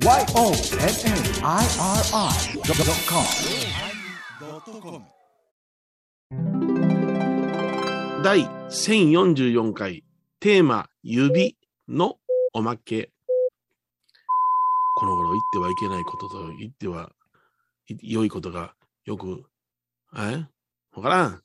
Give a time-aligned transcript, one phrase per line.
[0.00, 0.62] YONNIRI.com
[8.22, 10.04] 第1044回
[10.38, 11.56] テーマ指
[11.88, 12.16] の
[12.52, 13.10] おまけ。
[14.94, 17.10] この頃言ってはいけないことと言っては
[17.88, 18.74] い良いことが
[19.04, 19.46] よく、
[20.16, 20.46] え？
[20.92, 21.42] わからん。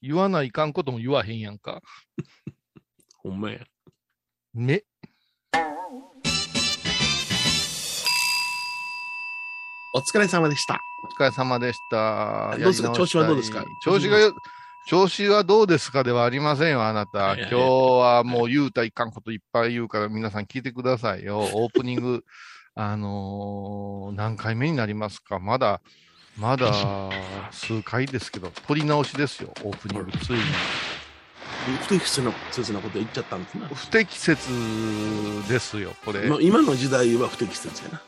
[0.00, 1.82] 言わないかんことも言わへんやんか。
[3.18, 3.66] ほんまや。
[4.54, 4.84] ね。
[9.94, 10.80] お疲れ様でした。
[11.04, 12.56] お疲れ様でした。
[12.58, 13.64] どうですか調子はどうですか？
[13.84, 14.32] 調子がよ、
[14.86, 17.18] 調子はどうですかではありませんよ、あなた。
[17.18, 17.64] いやいや今日
[18.00, 21.40] はもう言うたらいかんこといっぱい言うから皆さん聞いてくださいよ。
[21.52, 22.24] オープニング、
[22.74, 25.38] あのー何回目になりますか？
[25.38, 25.80] まだ、
[26.38, 26.72] まだ
[27.50, 30.40] 数回ですけど、取り直しですよ、オープニング、ついに。
[31.82, 33.68] 不適切な切なこと言っちゃったんですな。
[33.68, 34.38] 不適切
[35.48, 36.28] ですよ、これ。
[36.28, 38.02] まあ今の時代は不適切やな。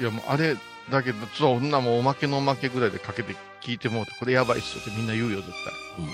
[0.00, 0.56] いやもうあれ
[0.90, 5.50] だけど、そんなもうおまけのおまけぐらいでかけて聞いてもうて、これやばいっすよってみんな言うよ、絶
[5.96, 6.06] ほん。
[6.06, 6.08] う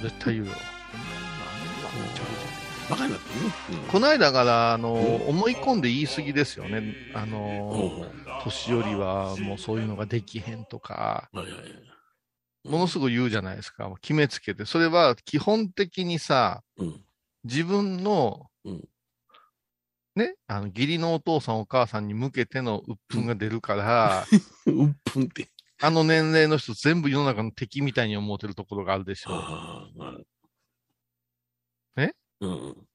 [0.00, 0.52] ん、絶対言うよ。
[0.52, 0.68] あ。
[2.90, 3.86] バカになってるね。
[3.88, 6.94] この間から、あの、う思い込んで言い過ぎですよね。
[7.14, 7.30] あうん。
[7.30, 8.06] の、ほ
[8.42, 12.68] 年寄りはもうそういうのができへんとか、うはいはいはい。
[12.68, 13.92] ものすごい言うじゃないですか。
[14.00, 14.64] 決めつけて。
[14.64, 17.04] それは基本的にさ、うん。
[17.44, 18.88] 自分の、うん
[20.18, 24.24] ね、あの、義理のお父さんお母さんに向けての鬱憤が出るから、
[24.66, 25.48] うっぷん って。
[25.80, 29.34] あの年齢の人全部世の中の敵みたいに思ってるところがあるでしょう。
[29.36, 30.18] ああ。
[31.96, 32.10] え？
[32.40, 32.88] うん。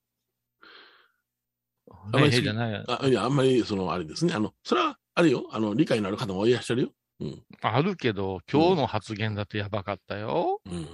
[2.11, 4.33] あんまりじゃないやあいや、あんまり、その、あれですね。
[4.33, 5.47] あの、それは、あれよ。
[5.51, 6.89] あの、理解のある方もいらっしゃるよ。
[7.21, 7.43] うん。
[7.61, 10.59] あるけど、今日の発言だとやばかったよ。
[10.65, 10.87] うん。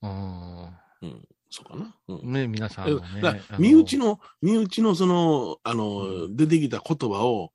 [0.00, 0.64] うん。
[1.02, 1.28] うん。
[1.50, 1.94] そうかな。
[2.08, 2.32] うん。
[2.32, 3.40] ね、皆さんもね。
[3.58, 7.52] 身内の、身内のその、あの、出てきた言葉を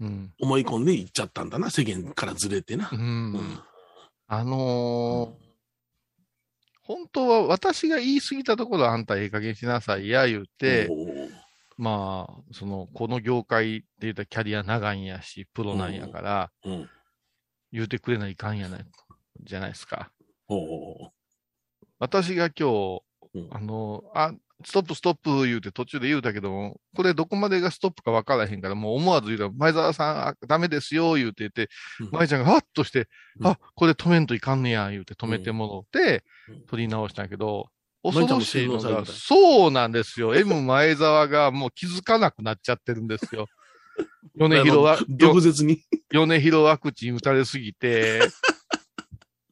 [0.00, 0.32] うん。
[0.40, 1.70] 思い込んで言っちゃったんだな。
[1.70, 2.96] 世間からずれてなう。。
[2.96, 3.60] うん
[4.30, 5.48] あのー
[6.82, 10.88] 本当は私が言い過ぎたところあんたええ加減しなさいや言うて、
[11.76, 16.88] まあ、その、この業界って言ったらキャリア長いんやし、プロなんやから、うん。
[17.72, 18.86] 言うてくれないかんやない、
[19.42, 20.10] じゃないですか。
[21.98, 23.07] 私が今日、うん
[23.50, 24.32] あの、あ、
[24.64, 31.68] ストップストップ言うて途中で言うたけども、これどこまでがストップか分からへんから、もう思わず言うたら、前澤さん、あダメですよ、言うて言って、
[32.00, 37.68] うん舞ちゃんがハッとして、うんあ、これ止めんといかんねや、言うて止めてもろてうん、取り直したんやけど、
[38.02, 40.34] 恐ろしいのが、そうなんですよ。
[40.36, 43.46] M 前澤がもう気づかなくなっちゃってるんですよ。
[44.38, 45.82] 米広は、毒舌に。
[46.10, 48.20] 米広ワクチン打たれすぎて、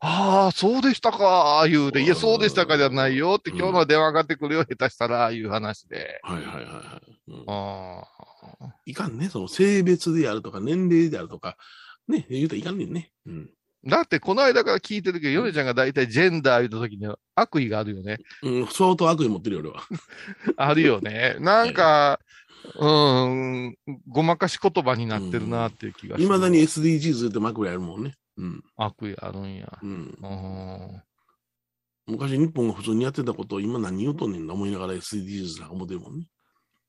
[0.00, 6.20] ああ、そうでしたか、言うて、いや、そうでしたかじゃないよって、うん今日の電話かかってくるよ、下手したら、いう話で。
[6.22, 7.12] はいはいはいはい。
[7.28, 8.74] うんああ。
[8.84, 9.28] いかんね。
[9.28, 11.56] その性別であるとか、年齢であるとか、
[12.08, 13.10] ね、言うたらいかんねんね。
[13.26, 13.50] うん。
[13.86, 18.18] だって、この間から聞いてるけど、ヨネちゃんが大体ジェンダー言った時には悪意があるよね。
[18.42, 19.82] うん、相当悪意持ってるよ、俺は。
[20.56, 21.36] あるよね。
[21.40, 22.20] なんか、
[22.78, 23.76] うん、
[24.08, 26.18] ごまかし言葉になってるなっていう気が。
[26.18, 28.14] いまだに SDGs ってマクラやるもんね。
[28.36, 28.64] うん。
[28.76, 29.78] 悪意あるんや。
[29.82, 30.18] うん。
[30.20, 31.02] うん。
[32.06, 36.26] 昔日本が普通にやってたことを今何言うとんねんな思いながら SDGs なんか思ってるもんね。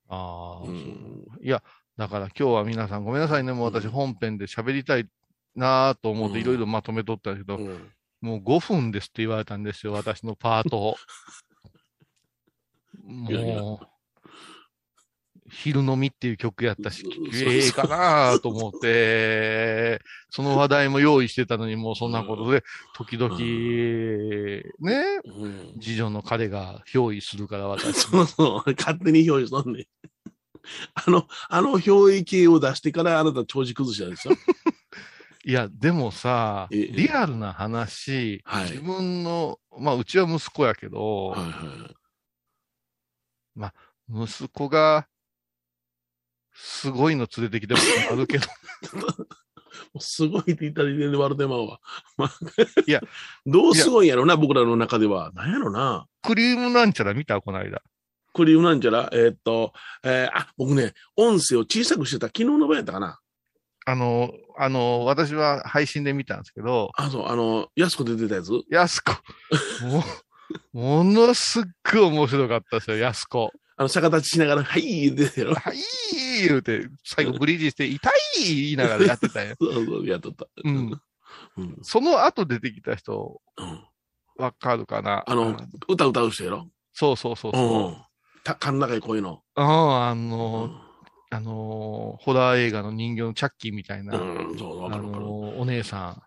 [0.08, 1.26] ああ、うん。
[1.42, 1.62] いや、
[1.96, 3.52] だから今日は皆さんごめんなさいね。
[3.52, 5.08] もう私うん本編で喋りたい
[5.56, 7.92] なと思っうんていろいろまとめとったけど、うん。
[8.20, 9.92] もう5分ですって言われたんですよ。
[9.92, 10.96] 私のパートを。
[13.28, 13.86] いやいやもう、
[15.50, 17.04] 昼飲みっていう曲やったし
[17.34, 22.64] ええかなと思って、 その話題も用意してたのにもうそんなことで、
[22.94, 23.36] 時々、
[24.80, 25.80] ね、うん。
[25.80, 28.00] 次女の彼が憑依するから私。
[28.00, 29.86] そうそう、勝手に表示しとんねん。
[30.94, 34.32] あの、あの表意系を出してからあなた調子崩したでしょ
[35.44, 41.98] いや、でもさ、ええリアルな話、はい自分の、まあ、うちは息子やけど、はいはい。
[44.26, 45.06] 息子が、
[46.80, 47.80] すごいの連れてきても
[48.12, 48.46] あるけど、
[50.00, 51.80] すごいって言ったら入れで割るてまうわ。
[52.16, 52.30] まあ、
[52.86, 53.00] いや、
[53.46, 55.32] どうすごいんやろな、僕らの中では。
[55.34, 56.06] なんやろな。
[56.22, 57.40] クリームなんちゃら見た？
[57.40, 57.82] この間。
[58.34, 59.72] クリームなんちゃら、えーっと、
[60.04, 63.18] えーあ、僕ね、音声を小さくしてた昨日の場合やったかな。
[63.86, 68.52] あの、あの、私は配信で見たんですけど、あ、そう、あの、安子出てたやつ？
[68.70, 69.12] やすこ、
[70.74, 73.50] も、ものすっごい面白かったですよ、やすこ。
[73.78, 75.54] あの、逆立ちしながら、はい、言ってた。
[75.54, 75.78] はい、
[76.46, 78.12] 言うて、最後ブリージして、痛い
[78.44, 79.54] 言いながらやってたよ。
[79.62, 80.46] そうそう、やっとった。
[80.64, 81.00] うん。
[81.56, 81.78] うん。
[81.82, 83.84] その後出てきた人、うん。
[84.36, 85.22] わかるかな？
[85.26, 85.56] あの、
[85.88, 86.68] 歌歌う人やろ？
[86.92, 87.88] そうそうそうそう。
[87.88, 87.96] うん。
[88.42, 89.42] た、甲高い声の。
[89.56, 90.80] うん、あうの、ん
[91.30, 95.24] あのーホラー映画の人形のチャッキーみたいな、うん、そう、わあかるわかる。
[95.24, 96.22] のーお姉さ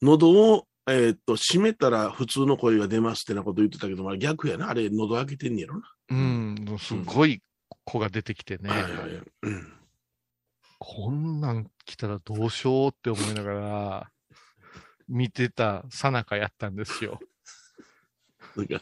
[0.00, 4.70] 喉を、えーっと、閉めたら普通の声が出ますってなこと言ってたけど、まあ逆やな。
[4.70, 5.82] あれ、喉開けてんねやろ
[6.14, 7.42] ん、うん、すごい
[7.84, 8.74] 子が出てきてね、な。
[8.74, 9.22] はいはいはい。
[9.42, 9.72] うん。
[10.78, 14.10] こんなん来たらどうしようって思いながら、
[15.08, 17.20] 見てたさなかやったんですよ。
[18.56, 18.80] なんか、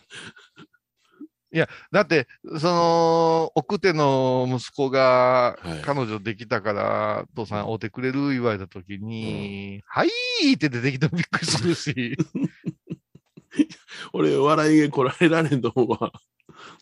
[1.90, 2.26] だって、
[2.58, 10.08] その、奥手の息子がはい、彼女できたから、父さん会うてくれる言われたときに、はい
[10.54, 12.16] って出てきてもびっくりするし、
[14.12, 16.12] 俺、笑いがこらえられんと思うわ。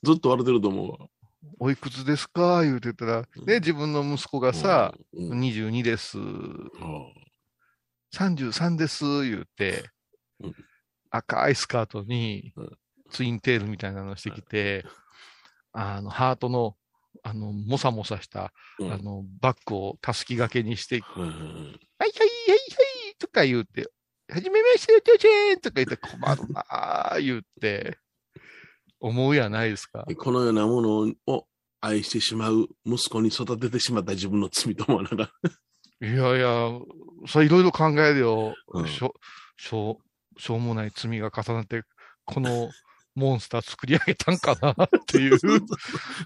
[0.03, 1.09] ずっと笑ってると思うわ。
[1.59, 2.63] おいくつですか？
[2.63, 5.41] 言うてたら、ね、自分の息子がさ、うん、うん。
[5.41, 6.19] 22です、
[8.15, 9.85] 33です、言うて
[10.41, 10.55] うん、
[11.11, 12.79] 赤いスカートにうん。
[13.11, 14.85] ツインテールみたいなのしてきて、
[15.73, 16.77] あの、ハートの、
[17.25, 18.93] あの、もさもさした、うん。
[18.93, 23.91] あの、バッグをたすき掛けにして、うんうんはいはいはいはいとか言うて、
[24.33, 27.99] はじめまして、お父ちゃんとか言って困るなあ言うて、
[29.01, 30.07] 思うやないですか。
[30.17, 31.47] このようなものを
[31.81, 35.31] 愛してしまう息子に育ててしまった自分の罪と思わながら。
[36.09, 36.71] いやいや、
[37.27, 38.55] それいろいろ考えるよ。
[38.73, 38.87] うん。
[38.87, 39.15] しょ、
[39.57, 39.99] しょ
[40.37, 41.83] う、しょうもない罪が重なって、
[42.25, 42.71] この
[43.15, 45.39] モンスター作り上げたんかなっていう、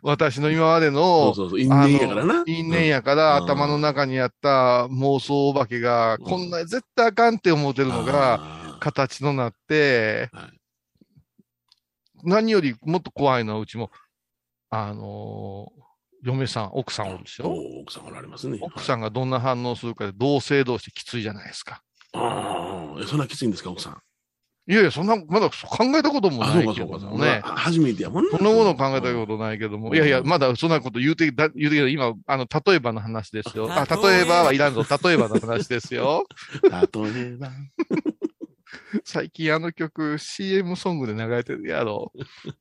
[0.02, 2.42] 私の今までそのう、そうそう、因縁やからな。
[2.46, 3.44] 因縁やから、うん。
[3.44, 10.63] 頭の中にあった妄想お化けが、うんこんな絶対あかんって思ってるのが、が、形となって、はい
[12.24, 13.90] 何よりもっと怖いのはうちも、
[14.70, 15.84] あのー
[16.26, 17.48] 嫁さん、奥さんおるでしょ？
[17.48, 18.56] お奥さんおられますね。
[18.62, 21.82] 奥さんがどんな反応するかで同性同士きついじゃないですか。
[22.14, 23.98] ああ、えそんなきついんですか、奥さん？
[24.66, 27.42] いやいや、そんな、まだ考えたこともあ、ないけどもね。
[27.44, 28.30] か初めてやもんね。
[28.30, 29.90] そんなもの考えたことないけども。
[29.90, 33.68] うんいやいや、まだそんなこと言うて、だ言うてけど、今、あの、例えばの話ですよ。
[33.70, 34.82] あ、例えばはいらんぞ。
[35.04, 36.24] 例えばの話ですよ。
[36.64, 37.50] 例えば。
[39.04, 42.12] 最近あの曲、CM ソングで流れてるやろ。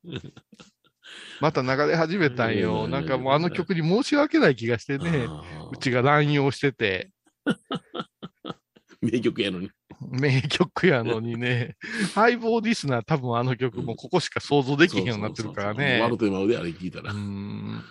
[1.40, 2.88] また流れ始めたんよ。
[2.88, 5.26] なんかもうあの曲に申し訳ない気がしてね。
[5.28, 8.54] あうちが乱用してて、ー
[9.12, 9.70] 名曲やのに。
[10.00, 11.76] 名曲やのにね、
[12.14, 16.00] ハイボーリスナー多分あの曲もここしか想像できへんようになってるからね。
[16.00, 17.16] ワルテマウであれ聞いたらう。
[17.16, 17.84] ん。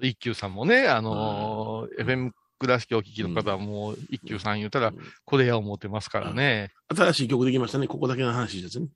[0.00, 4.92] 一休さんもね、あのー FM 倉敷お聞きの方はもう一休さん言うたら、
[5.24, 6.70] これや思ってますからね。
[6.94, 7.86] 新しい曲できましたね。
[7.86, 8.88] ここだけの話ですね。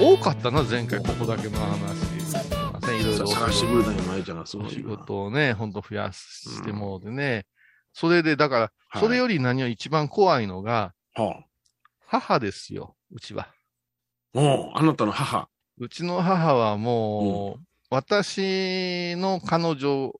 [0.00, 2.22] 多かったな、前回ここだけの話。
[2.22, 3.26] すいろいろ。
[3.26, 4.96] 探してくれたんや、まゆちゃんがすごお仕いな。
[4.96, 7.46] 事をね、ほんと増やしてもうてね。
[7.92, 11.44] それで、だから、はいそれより何より一番怖いのが、は
[12.06, 13.44] 母ですよ、うちは。
[13.44, 13.54] あ。
[14.34, 15.48] おうあなたの母。
[15.78, 20.12] うちの母はもう、私の彼女、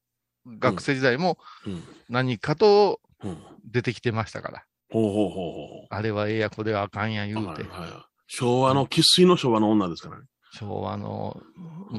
[0.46, 1.82] 学生時代もうん。
[2.08, 3.38] 何かとうん。
[3.64, 4.64] 出てきてましたから。
[4.90, 7.28] ほうほうほうほあれはええや、これはあかんやう。
[7.28, 7.62] 言うて。
[7.62, 7.90] はいはい
[8.34, 10.24] 昭和の、生粋の昭和の女ですからね。
[10.54, 11.38] 昭和の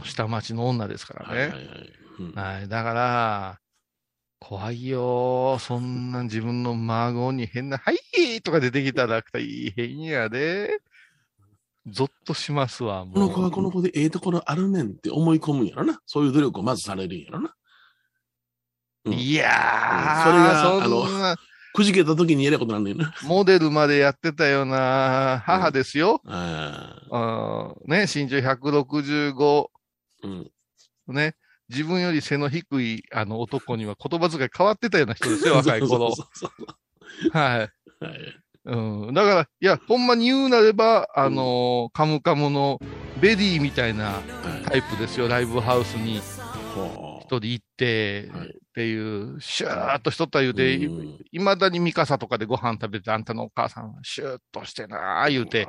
[0.04, 1.40] 下町の女ですからね。
[1.42, 1.94] はいはいはい。
[2.20, 2.68] うんはい。
[2.68, 3.60] だから、
[4.40, 5.58] 怖いよ。
[5.60, 10.80] そんな自分の孫に変な、はいとか出てきたら大変やで。
[11.86, 13.14] ゾッとしますわ、もう。
[13.14, 16.00] この子はこの子でええところあるねんって思い込むんやろな。
[16.06, 17.54] そういう努力をまずされるんやろな。
[19.06, 21.36] うんいやー、それがあのな、
[21.74, 23.14] くじけた時にやれことなんだよな。
[23.24, 26.22] モデルまでやってたような母ですよ。
[26.26, 27.16] ああ。
[27.16, 29.68] あーね、身長165、
[30.24, 30.52] うん。
[31.08, 31.36] ね、
[31.70, 36.14] 自分より背の低いあの男には言葉遣い変わってたような人ですよ、若い頃。
[37.34, 37.60] はい。
[37.60, 37.70] はい。
[38.66, 39.14] うん。
[39.14, 42.80] だから、いや、ほんまに言うなれば、あのーカムカムの
[43.20, 44.66] ベディみたいなはい。
[44.70, 45.28] タイプですよ。
[45.28, 46.22] ライブハウスに
[47.28, 55.68] 人行って、はいっていう、シューッとしとった言うて、うんいまだにミカサとかでご飯食べて、あんたのお母さんはシューッとしてなー言うて、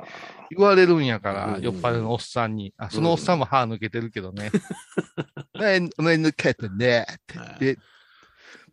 [0.49, 2.73] 言われるんやから、うん酔っ払いのおっさんに。
[2.77, 4.49] あ、そのおっさんも歯抜けてるけどね。
[5.53, 7.77] ね、 抜けてね、ってはいで、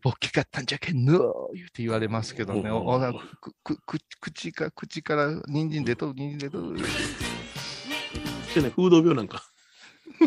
[0.02, 2.60] 大きかったんじゃけんの言うて言われますけどね。
[2.60, 6.78] うんおおなくくく口か、口から人参出とる、人参出とる。
[8.48, 9.51] してね、風土病なんか。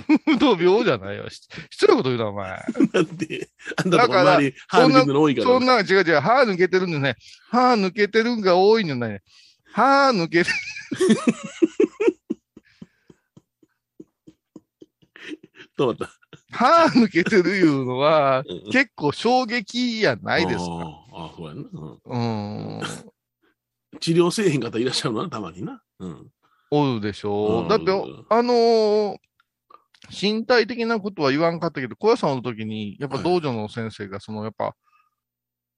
[0.25, 1.29] 不動病じゃないよ。
[1.29, 2.63] し失礼なこと言うな、お前。
[2.93, 5.47] なんで、あんたとこだから周り、歯抜けてるの多いから。
[5.47, 7.15] そんな、違う違う、歯抜けてるんでね。
[7.49, 9.21] 歯抜けてるんが多いのね。
[9.71, 10.49] 歯抜けて、
[15.77, 16.05] どうだ？
[16.05, 16.09] っ
[16.51, 20.63] 歯抜けてるいうのは、結構衝撃やないですか。
[21.13, 21.61] ああ、そうやな。
[22.05, 22.81] うんうん。
[23.99, 25.81] 治療せえへん方いらっしゃるな、たまにな。
[25.99, 26.27] うん。
[26.71, 27.69] おるでしょうんう。
[27.69, 27.91] だって、
[28.29, 29.17] あのー
[30.09, 33.23] 身体的なことは言わんかったけど、小屋さんの時に、やっぱはい。
[33.23, 34.75] 道場の先生が、その、やっぱ、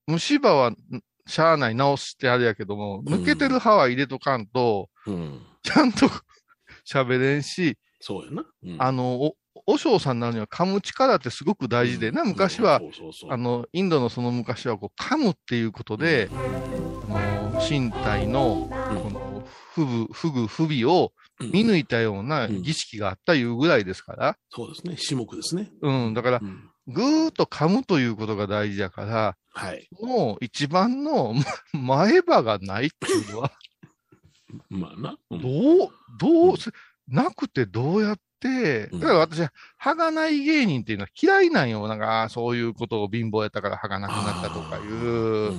[0.07, 0.77] 虫歯は、ん
[1.25, 3.13] しゃあない、直してあれやけども、うん。
[3.13, 5.41] 抜けてる歯は入れとかんと、うん。
[5.61, 6.07] ちゃんと
[6.87, 8.45] 喋れんし、そうやな。
[8.63, 8.81] うん。
[8.81, 12.81] あの、お、お尚さんになるには噛む力ってすごく大事でな、昔は、
[13.29, 16.35] あの、インドのその昔はこう噛むっていうことで、あ
[17.07, 18.69] の身体の、
[19.03, 24.97] この、不具、不具、不備をうん見抜いたような儀式があったいうぐらいですから、そうですね。
[25.07, 25.71] 種目ですね。
[25.81, 29.89] うん、だからう、んぐーっと噛むということが大事だから、はい。
[30.01, 31.33] もう一番の
[31.73, 33.51] ま前歯がないっていうのは、
[34.69, 35.17] まあな。
[35.29, 35.89] うんどう、
[36.19, 36.55] どう
[37.09, 41.87] なくてどうやって、うんだから私は歯がない芸人っていうのは嫌いなんよ。
[41.87, 45.53] なんか、そういうことを貧乏やったから歯がなくなったとかいう、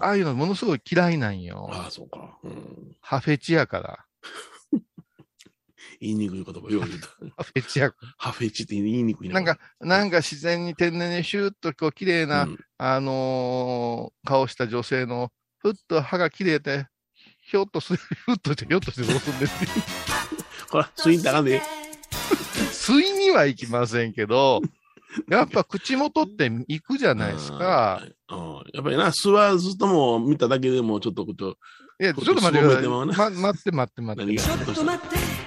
[0.00, 1.68] ああいうのものすごい嫌いなんよ。
[1.70, 2.38] ああ、そうか。
[2.42, 4.04] うん歯フェチやから。
[6.00, 7.08] 言いにくい言葉よう言うた。
[7.36, 9.34] 歯フェチやかハフェチって言いにくいら。
[9.34, 16.86] なんか、なんか自然に天然にシューッとこう綺麗な、うんあのー顔した女性の、ふっと歯が綺麗で、
[17.42, 19.70] ひょっとする、 ふっとして、ひょっとしてどうすんねんっていう。
[20.70, 21.62] ほら、スインターがね。
[22.72, 24.60] 吸いには行きませんけど、
[25.28, 28.02] やっぱ口元って行くじゃないですか。
[28.28, 28.38] うん。
[28.38, 31.56] うんやっぱりな、吸わずとも見ただけでもちょっとこと、
[32.00, 33.30] いや、ちょっと待ってください。
[33.30, 34.36] 待って待って待って。
[34.36, 35.45] ちょっと待って。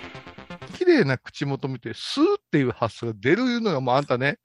[0.79, 4.37] 綺麗な口元見て、スーっていう発想が出るのがもうあんたね、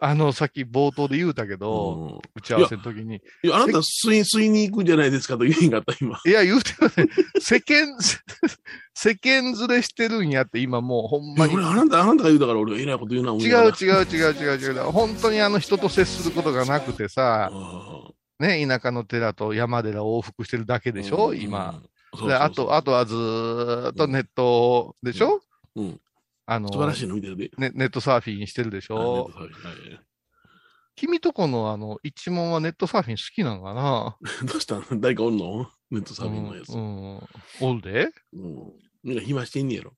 [0.00, 3.20] あの、さっき冒頭で言うたけど、うん打ち合わせの時に。
[3.44, 6.20] いや、あなた吸い、吸いに行くんじゃないですかと言いんかった、今。
[6.26, 7.96] いや、言うてもね、 世間、
[8.92, 11.54] 世間ずれしてるんやって、今もうほんまに。
[11.54, 14.82] 俺、あなた、あなたが言うだから俺、えらいこと言うな、違う違う違う違う違う。
[14.90, 18.08] 本当にあの人と接することがなくてさ、う
[18.42, 21.74] んね、田舎の寺と山寺を往復してるだけでしょ、うん今。。
[21.74, 25.40] そうそうそうで、あと、あとはずーっとネットでしょ、
[25.76, 26.00] うん。
[26.46, 27.50] あの素晴らしいの見てるで。
[27.56, 29.30] ね、ネットサーフィンしてるでしょ？
[30.94, 34.16] 君とこのあの、一問はネットサーフィン好きなのかな？
[34.44, 35.70] どうしたん誰かおんの？
[35.90, 36.70] ネットサーフィンのやつ。
[36.70, 37.16] うん。
[37.16, 37.28] うん
[37.60, 38.72] おるでうん。
[39.02, 39.94] みんな暇してんねやろ。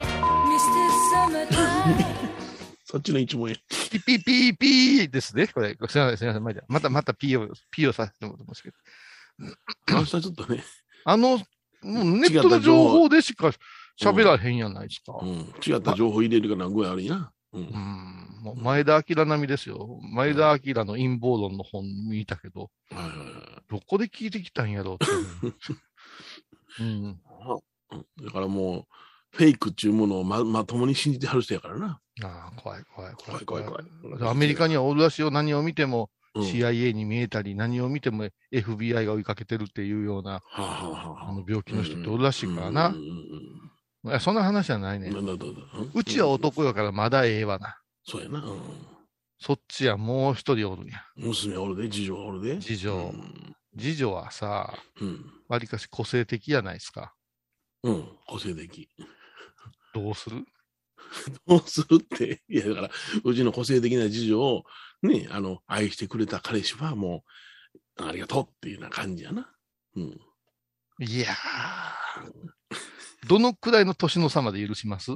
[0.00, 0.06] Mr.
[1.12, 2.28] Summertime
[2.84, 3.56] そっちの一問や。
[3.90, 5.46] ピピピーピーですね。
[5.48, 6.42] これ、すみません、すみません。
[6.42, 8.76] まだまた、またピーを、ピーをさせてもらってますけど。
[9.88, 10.64] あの人はちょっとね、
[11.04, 11.42] あの、も
[11.82, 13.52] うネットの情報でしか
[14.00, 15.18] 喋らへんやないですか。
[15.20, 15.52] うん。
[15.66, 17.32] 違った情報入れるから具合悪いな。
[17.52, 17.58] う。
[17.58, 17.68] うんう
[18.62, 19.98] 前田明並みですよ。
[20.14, 23.18] 前田明の陰謀論の本見たけど、はいはいはい
[23.68, 25.06] どこで聞いてきたんやろうって。
[26.80, 26.86] うん。
[26.86, 28.24] うん。
[28.24, 28.86] だからもう、
[29.36, 32.00] フェイクっていうものをままともに信じてはる人やからな。
[32.22, 35.30] ああ、怖い怖い怖い怖い怖い怖いアメリカにはおるらしいよ。
[35.30, 42.94] 何を見てもうん CIA に見えたり、何を見ても FBI が追いかけてるっていうような、はあ、はあはああの病気の人っておるらしいからなうん。
[42.94, 43.67] うんうん
[44.04, 45.10] いやそんな話じゃないね
[45.94, 47.78] うちは男やからまだええわな。
[48.04, 48.40] そうやな。
[48.40, 48.60] うん
[49.40, 51.00] そっちはもう一人おるんや。
[51.14, 52.60] 娘おるで、次女おるで。
[52.60, 55.24] 次女うん次女はさ、うん。
[55.48, 57.14] わりかし個性的やないですか。
[57.84, 58.08] うん。
[58.26, 58.88] 個性的。
[59.94, 60.44] どうする？
[61.46, 62.42] どうするって？
[62.48, 62.90] いや、だから、
[63.22, 64.64] うちの個性的な次女を、
[65.02, 67.22] ね、あの、愛してくれた彼氏はも
[67.96, 69.48] う、ありがとうっていうような感じやな。
[69.94, 70.20] うん。
[70.98, 72.48] いやー。
[73.28, 75.12] どのくらいの年の差まで許します？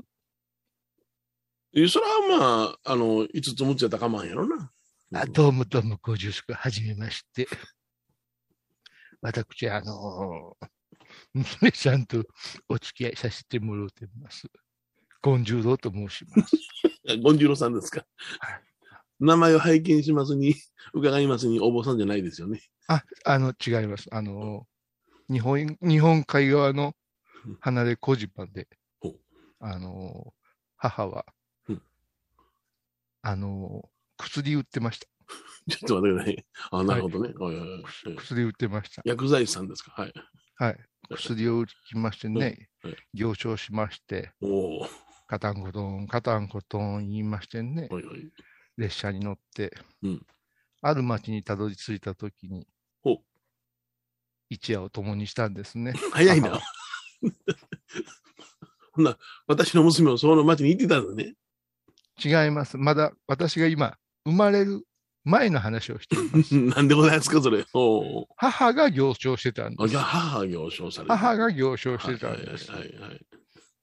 [1.74, 4.70] え、それはまあ、あの、5つ6つやったら構わんやろな。
[5.14, 7.48] あどうもどうも、ご住職、はじめまして。
[9.22, 10.66] 私、あのー、
[11.32, 12.22] 娘さんと
[12.68, 14.46] お付き合いさせてもらってます。
[15.22, 16.54] 権十郎と申します。
[17.22, 18.04] ゴンジュロさんですか？
[18.40, 18.60] はい。
[19.20, 20.54] 名前を拝見しますに、
[20.92, 22.60] 伺いますに、お坊さんじゃないですよね。
[22.88, 24.08] あ、あの、違います。
[24.10, 26.92] あのー、日本、日本海側の
[27.60, 28.68] 離れ小島で
[29.00, 29.20] ほう、
[29.60, 30.32] あのー、
[30.76, 31.26] 母は
[31.68, 31.82] うん、
[33.22, 35.06] あのー、薬売ってました。
[35.70, 36.46] ちょっと待ってください。
[36.72, 37.32] あ、なるほどね。
[37.34, 39.02] はい薬売ってました。
[39.04, 39.92] 薬剤師さんですか？
[39.92, 40.12] はい。
[40.56, 40.80] はい。
[41.10, 42.68] 薬を打ちましてね
[43.12, 44.32] 行商しまして。
[45.26, 48.32] カタンコトン、カタンコトン言いましてね、はいはい。
[48.76, 49.72] 列車に乗って、
[50.02, 50.26] うん
[50.84, 52.66] ある町にたどり着いたときに
[54.50, 55.92] 一夜を共にしたんですね。
[56.12, 56.60] 早いな。
[58.92, 61.34] ほんな、私の娘もその町に行ってたんだね。
[62.22, 62.76] 違います。
[62.76, 64.86] まだ私が今、生まれる
[65.24, 66.54] 前の話をしています。
[66.76, 67.64] なんでございますか、それ。
[68.36, 72.70] 母が行商してたんあ、です母が行商されて母が行商してたんです。
[72.70, 73.26] はいはいはいはい。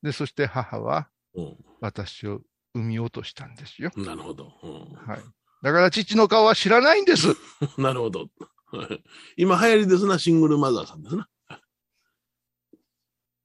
[0.03, 1.41] で、そして母はう
[1.81, 2.41] 私を
[2.73, 3.91] 産み落としたんですよ。
[3.95, 4.53] ん、なるほど。
[4.63, 5.23] うんはい。
[5.61, 7.27] だから父の顔は知らないんです。
[7.77, 8.29] なるほど。
[8.71, 9.03] はい
[9.35, 11.27] 今流行りですな、シングルマザーさんですな。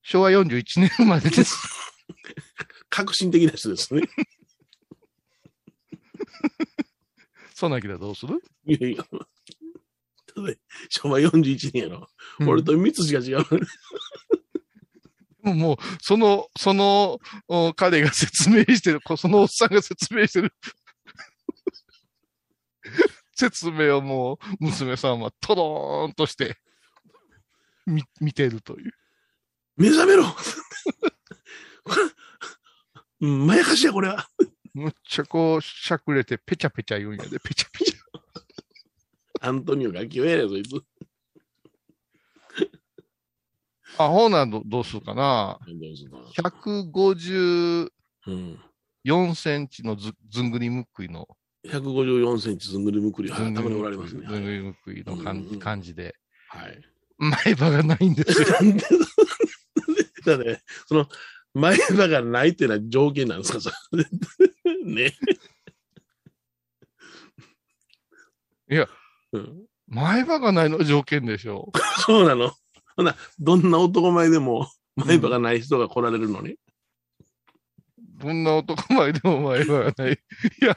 [0.06, 1.56] 昭和41年生まれです。
[2.90, 4.02] 革新的な人ですね。
[7.54, 9.02] そんなきらどうするいやいや。
[9.02, 9.16] た
[10.42, 10.52] だ
[10.90, 12.06] 昭和41年やろ。
[12.38, 13.46] うん俺と三つしか違う。
[15.54, 17.18] もう、その、その、
[17.48, 20.52] お彼が説明してる、こそのおっさんが説明してる、
[23.34, 26.58] 説明をもう、娘さんはトローンとして、
[27.86, 28.92] み、見てるという。
[29.76, 30.24] 目覚めろ
[33.20, 34.28] まやかしや、これは。
[34.74, 37.96] むっちゃこう、しゃくれて、ペチャペチャ言うんやで、ペチャペチャ。
[39.40, 40.82] アントニオ楽器をやれ、そいつ。
[43.98, 45.58] あ、ほな、どどうするかな。
[45.66, 47.90] どうすんの154
[48.26, 48.32] う
[49.30, 49.34] ん。
[49.34, 51.28] センチのずずんぐりむっくいの、
[51.66, 54.26] 154センチずんぐりむくり、はい、たまにおられますね。
[54.26, 56.16] ずんぐりむっくいの感うんうん感じで、
[56.48, 56.80] はい。
[57.18, 58.46] 前歯がないんですよ。
[60.24, 61.08] だね、その、
[61.54, 64.04] 前歯がないっていうのは条件なんですか、それ。
[64.84, 65.14] ね。
[68.70, 68.88] いや、
[69.32, 71.70] うん、前歯がないのが条件でしょ。
[72.06, 72.52] そうなの。
[72.96, 76.56] ほな、どんな男前でも前歯がない人が来られるのに？
[77.98, 80.12] どんな男前でも前歯がない。
[80.12, 80.16] い
[80.64, 80.76] や、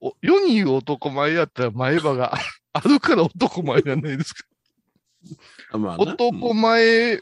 [0.00, 2.34] お世に言う男前やったら前歯が
[2.72, 4.44] あるから男前じゃないですか。
[5.72, 7.20] あまあな、男前、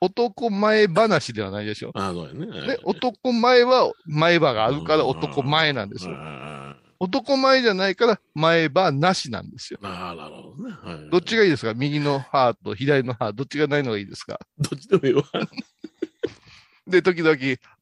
[0.00, 1.90] 男前話ではないでしょ。
[1.94, 2.46] ああ、そうやね。
[2.66, 6.14] で、男前は前歯があるから男前なんですよ。
[6.16, 9.78] あ男前じゃないから前歯なしなんですよ。
[9.82, 10.74] あ、なるほどね。
[10.82, 11.74] はい、どっちがいいですか？
[11.74, 14.40] 右の歯と左の歯、どっちがないのがいいですか？
[14.58, 15.22] どっちでもいいわ。
[16.86, 17.36] で、時々、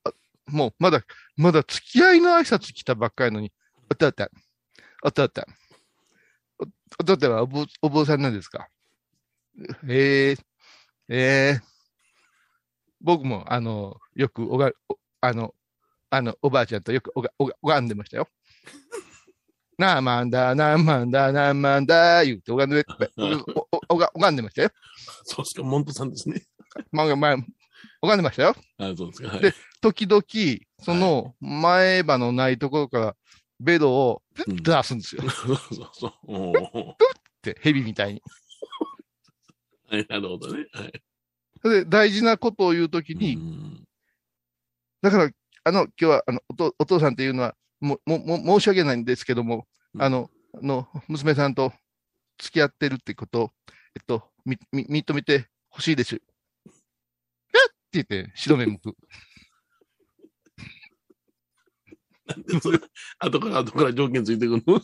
[0.05, 0.13] あ
[0.49, 1.03] もうまだ、
[1.37, 3.53] まだ付き合いの挨拶来たばっかりのに、
[3.91, 4.31] おたおた、
[5.03, 5.47] おたおた、
[6.59, 6.65] お
[7.01, 7.43] おたおたは
[7.83, 8.69] お坊さんなんですか？
[9.89, 10.37] ええ
[11.09, 11.76] ええ
[13.07, 15.55] 僕も、あの、よくおが、おあの、
[16.11, 18.29] あの、おばあちゃんとよくおが、おが、拝んでましたよ。
[19.79, 22.85] 何万だ、何万だ、何万だ、言うて拝んで、
[23.17, 24.71] おおおおが拝んでましたよ。
[25.23, 26.43] そうですか、モントさんですね。
[26.91, 27.37] まあ、まあ、
[28.03, 28.57] 拝んでましたよ。
[28.79, 29.29] あそうですか。
[29.29, 30.23] はいで時々、
[30.81, 33.17] その前歯のないところから
[33.61, 35.23] ベロをプッと出すんですよ。
[35.25, 36.13] っそうそうそう。
[36.25, 36.95] おー
[37.43, 38.23] て、蛇みたいに。
[39.89, 40.67] はい、なるほどね。
[40.73, 41.03] はい。
[41.67, 43.83] それで大事なことを言うときうに、ん
[45.03, 45.31] だから、
[45.65, 51.73] あの、今日は、あの、お父お父さんっていうのは、も、も、も、申し訳ないんですけども、うんあの、あの、娘さんと
[52.39, 53.51] 付き合ってるってことを、
[53.97, 56.15] えっと、み、み、認めてほしいです。
[56.15, 56.23] えっ
[56.69, 56.71] っ
[57.91, 58.97] て言って、白目向く。
[62.47, 62.79] でそれ
[63.19, 64.81] 後から後から条件ついてくるの、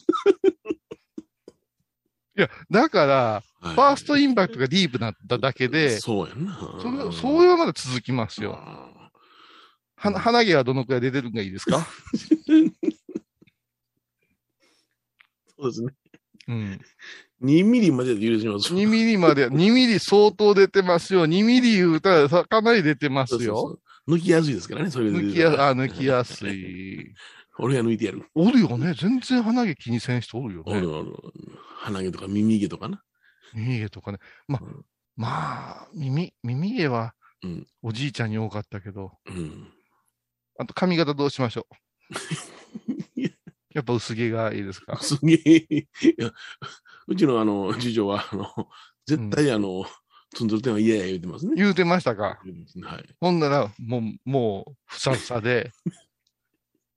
[2.37, 3.43] いや、だから、は
[3.73, 6.59] いファーストインパクトがディープなっただけで、そうやんな。
[6.81, 8.59] それ、それはまだ続きますよ。
[8.59, 8.91] あ
[9.95, 11.77] は鼻毛はどのくらい出てるんがいいですか？
[12.49, 12.73] ー
[15.57, 15.93] そうですね。
[16.49, 16.81] うん。
[17.45, 18.75] 2ミリまでで許します。
[18.75, 21.27] 2ミリまで、2ミリ相当出てますよ。
[21.27, 23.39] 2ミリ言うたらさかなり出てますよ。
[23.39, 25.19] そうそうそう抜きやすいですからね、それで。
[25.19, 26.49] 抜きや、あ、抜きやす。
[26.49, 27.15] い。
[27.63, 28.25] 俺が抜いてやる。
[28.35, 28.93] おるよね。
[28.95, 30.77] 全然鼻毛気にせん人おるよね。
[30.77, 31.13] おるおる。
[31.79, 33.03] 鼻毛とか耳毛とかな。
[33.55, 34.19] 耳毛とかね。
[34.49, 34.85] まうん、
[35.17, 35.29] ま
[35.85, 39.69] あ、耳、耳毛はうん、おじいちゃんに多かったけど、うん。
[40.59, 41.75] あと髪型どうしましょう。
[43.75, 44.97] やっぱ薄毛がいいですか？
[45.03, 45.57] すげえ。
[45.71, 45.87] い
[46.19, 46.31] や
[47.09, 48.47] うちのあの、次女は、あの、
[49.07, 49.85] 絶対あの、
[50.37, 51.55] ツンドル店は嫌や言うてますね。
[51.57, 52.41] 言うてましたか？
[52.83, 53.15] はい。
[53.21, 55.73] ほんなら、もう、もう、ふさふさで、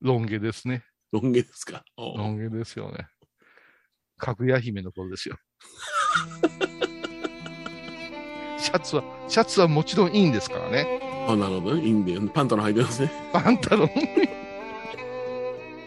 [0.06, 0.84] ロン毛ですね。
[1.12, 1.84] ロン毛ですか？
[1.98, 3.08] おロン毛ですよね。
[4.18, 5.36] かぐや姫の頃ですよ。
[8.60, 11.00] シャツは、シャツはもちろんいいんですからね。
[11.28, 11.84] あ、なるほどね。
[11.84, 13.12] いいんで、パンタの履いてますね。
[13.34, 13.88] パンタロン。
[13.88, 13.94] で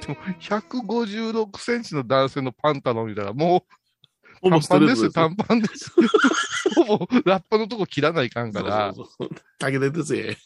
[0.09, 3.64] も、156センチの男性のパンタロン見たら、も
[4.42, 6.09] う、短パンですよ、短パンですよ。
[6.85, 10.37] ほぼ、ラッパのとこ切らないかんから、そうそうそうかけててせ。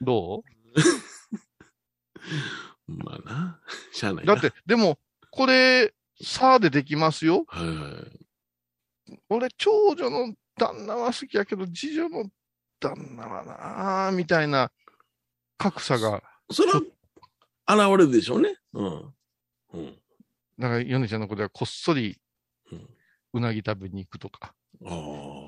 [0.00, 0.42] ど
[2.86, 3.60] まあな。
[3.92, 4.26] しゃあない。
[4.26, 4.98] だって、でも、
[5.30, 7.44] これ、さあでできますよ。
[7.48, 7.92] はいはい。
[9.28, 12.30] 俺、長女の旦那は好きやけど、次女の
[12.80, 14.70] 旦那はなあみたいな
[15.58, 16.88] 格差が、それは、現
[17.98, 18.56] れるでしょうね。
[18.72, 19.14] うん。
[19.72, 19.98] うん。
[20.58, 22.18] だから、ヨネちゃんの子ではこっそり
[22.70, 22.88] うん、
[23.34, 24.54] うなぎ食べに行くとか、
[24.84, 25.41] ああ。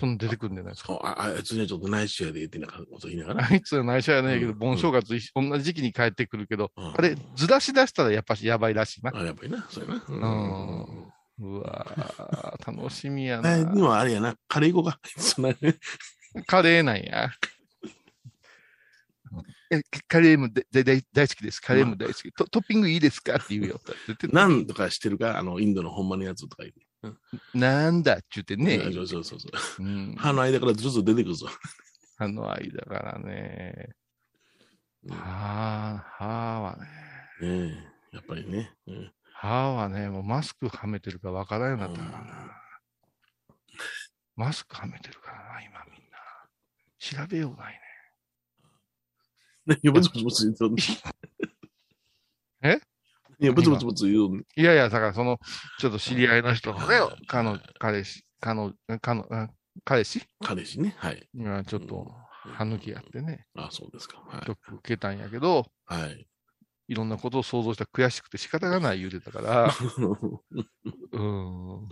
[0.00, 0.88] そんな出てくるんじゃないですか。
[0.88, 3.46] そうああいつね、ちょっと内緒やでってなんかこと言いながら。
[3.50, 9.12] あいつは内緒やないけど、うん盆正月同じ時期に帰ってくるけど、うんあれ、ずらし出したらやっぱしやばいらしいな。
[9.14, 9.66] あ、やっぱりな。
[9.70, 10.04] そうやな。
[10.08, 13.56] うんうわー楽しみやな。
[13.56, 14.98] えでもあれやな、カレー粉が、
[16.46, 17.30] カレーなんや。
[19.72, 21.60] えカレーもででで大好きです。
[21.62, 22.32] カレーも大好き。
[22.32, 23.36] トトッピングいいですか？
[23.36, 23.80] って言うよ。
[24.32, 26.74] なんとかしてるか、あの、インドのほんまのやつとか言う。
[27.54, 28.78] なんだって言ってね。
[28.92, 29.48] そうそうそうそ
[29.82, 29.82] う。
[29.82, 31.48] うん、歯の間からずっと出てくるぞ。
[32.18, 33.90] 歯の間からね。
[35.04, 36.76] うん歯、歯は
[37.40, 37.48] ね。
[37.48, 38.72] ねえやっぱりね。
[38.86, 42.62] うん歯はね、もうマスクはめてるかわからんようになったからな。
[44.36, 46.18] マスクはめてるからな、今みんな。
[46.98, 47.80] 調べようがないね
[52.62, 52.80] え？
[53.40, 55.38] いや、ブツブツブツ言ういやいや、だからその、
[55.78, 59.48] ちょっと知り合いの人のね、かの、彼氏、かの、かの、あ
[59.84, 60.22] 彼氏？
[60.40, 60.94] 彼氏ね。
[60.98, 61.28] はい。
[61.36, 62.12] がちょっと、
[62.54, 64.18] 歯抜きやってね、あそうですか。
[64.26, 65.94] はショック受けたんやけど、い。
[65.94, 66.26] はい。
[66.88, 69.72] いろんなことを想像したら悔しくて仕方がない言うてたから、
[71.12, 71.88] うん。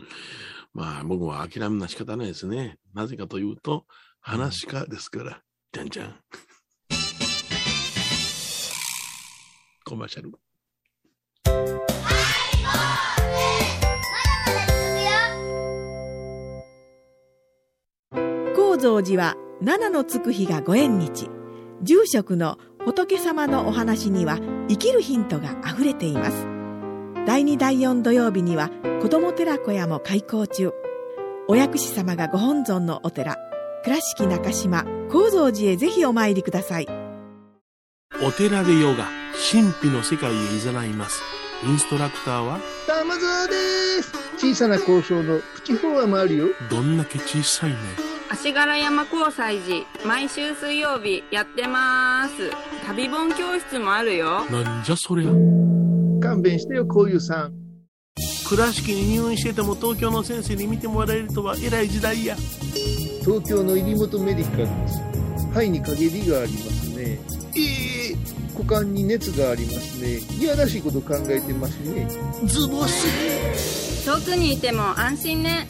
[0.75, 2.79] まあ、僕は諦めな仕方ないですね。
[2.95, 3.87] なぜかというと、
[4.21, 5.43] 話し家ですから。
[5.73, 6.21] じゃんじゃん。
[9.85, 10.33] コマーシャル。
[18.55, 21.29] 高蔵寺は七のつく日がご縁日。
[21.83, 26.47] 住職の仏様のお話には生きるヒントがあふれています。
[27.27, 28.71] 第2第4土曜日には
[29.03, 30.73] 子ども寺小屋も開校中。
[31.49, 33.37] お薬師様がご本尊のお寺
[33.85, 36.89] 倉敷中島・高蔵寺へぜひお参りください。
[38.23, 39.07] お寺でヨガ、
[39.51, 41.38] 神秘の世界へ誘います。
[41.65, 44.13] インストラクターは、玉沢です。
[44.39, 46.47] 小さな交渉のプチフォアもあるよ。
[46.71, 47.77] どんだけ小さいね。
[48.31, 52.51] 足柄山交際時毎週水曜日やってます
[52.87, 55.31] 旅本教室もあるよなんじゃそりゃ。
[56.21, 57.55] 勘弁してよ、こういうさん。
[58.49, 62.37] 倉敷に入院してても東京の先生に見てもらえるとは偉い時代や。
[63.25, 65.03] 東京の入本メディカルです。
[65.51, 67.19] 肺に陰りがありますね。
[68.59, 70.19] ええ股間に熱がありますね。
[70.39, 72.09] いやらしいこと考えてますね。
[72.45, 74.05] ズボス。
[74.05, 75.69] 遠くにいても安心ね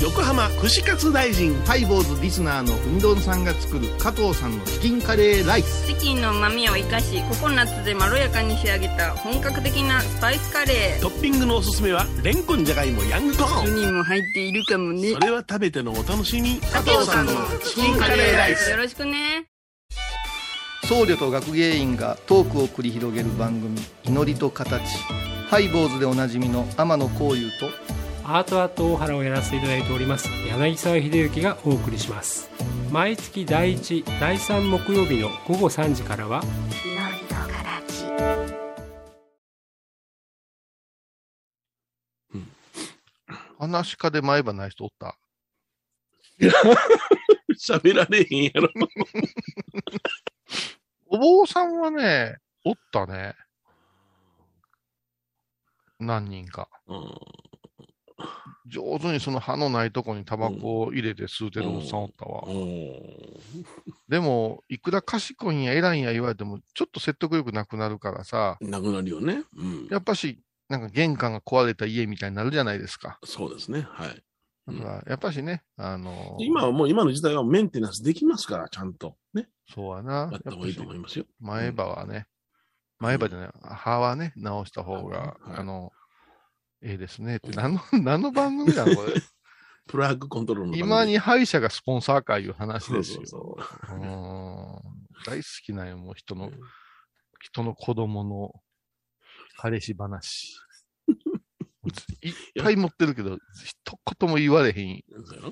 [0.00, 1.54] 横浜串カツ大臣。
[1.64, 13.74] ハイボーズリスナーのうみどんさんが作る加藤さんのチキンカレーライスチキンの旨味を生かしココナッツでまろやかに仕上げた本格的なスパイスカレトッピングのおすすめは、レンコンじゃがいもヤングコーーン。
[13.74, 16.60] にも入っているかもねそれは食べてのお楽しみ。
[16.60, 17.32] 加藤さんの
[17.64, 19.46] チキンカレーライスよろしくね
[20.88, 24.96] 僧侶と学芸員がトークを繰り広げる番組「祈りと形」
[25.50, 27.70] ハイボーズでおなじみの天野幸雄と
[28.24, 32.48] アートアート大原をやらせていただいております柳沢秀幸がお送りします
[32.90, 36.42] 毎月第1第3木曜日の午後3時からは
[43.58, 45.18] 話し家で前歯ない人おった？
[47.58, 48.68] 喋られへんやろ。
[51.10, 53.34] お坊さんはね、おったね。
[55.98, 56.68] 何人か。
[56.86, 57.14] うん
[58.66, 62.44] 上手にその歯のないとこにタバコを入れて吸うてるおっさんおったわ。
[64.08, 69.42] でも、いくら賢いんや偉いんや言われても、ちょっと説得力なくなるからさ、なくなるよね。
[69.56, 69.88] うん。
[69.90, 73.18] やっぱし、なんか玄関が壊れた家みたいになるじゃないですか。
[73.24, 73.86] そうですね。
[73.88, 74.22] はい。
[74.68, 79.16] だから、やっぱしね、あのー今はもう今の時代はメンテナンスできますから、ちゃんと。
[79.32, 79.48] ね。
[79.72, 80.28] そうやな。
[80.32, 81.24] やった方がいいと思いますよ。
[81.40, 82.26] 前歯はね、
[82.98, 85.92] 前歯じゃない、歯はね、直した方が、はいあの、
[86.82, 89.14] ええですねって、何の、 何の番組なのこれ。
[89.88, 93.22] プラグコントロールの番組今に歯医者がスポンサーかいう話ですよ。
[93.24, 94.08] そうそううん
[95.24, 96.52] 大好きなんよ、もう人の、
[97.40, 98.52] 人の子供の
[99.56, 100.58] 彼氏話。
[102.22, 105.04] いっぱい持ってるけど、一言も言われへん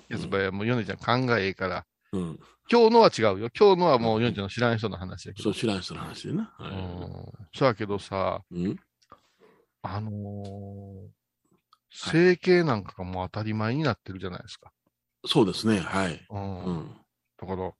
[0.08, 1.86] やつばや、もうヨネちゃん考えええから。
[2.12, 2.38] うん。
[2.70, 3.50] 今日のは違うよ。
[3.56, 5.44] 今日のはもうヨネちゃんの知らん人の話やけど。
[5.44, 6.54] そう、知らん人の話でな。
[6.58, 7.32] うはん。
[7.54, 8.64] そうやけどさ、い。
[8.64, 8.80] うん。
[9.82, 11.16] あのー
[11.98, 14.70] 整形なんかがもう当たり前になってるじゃないですか。
[15.24, 15.78] そうですね。
[15.80, 16.26] はい。
[16.28, 16.64] うん。
[16.64, 16.96] うん。
[17.40, 17.72] だから、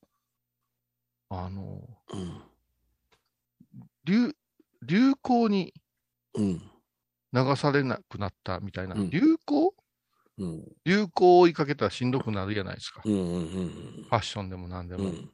[1.29, 2.43] あのうん。
[4.05, 4.35] 流、
[4.83, 5.75] 流行に
[6.35, 6.63] うん。
[7.37, 8.95] 流されなくなったみたいな。
[8.95, 9.75] うん流行？
[10.39, 10.65] うん。
[10.85, 13.03] 流行を追いかけたらしんどくなるじゃないですか。
[13.05, 13.13] うん。
[13.13, 13.21] うん。
[13.21, 13.69] うん。
[14.05, 15.05] ファッションでも何でも。
[15.05, 15.31] うん。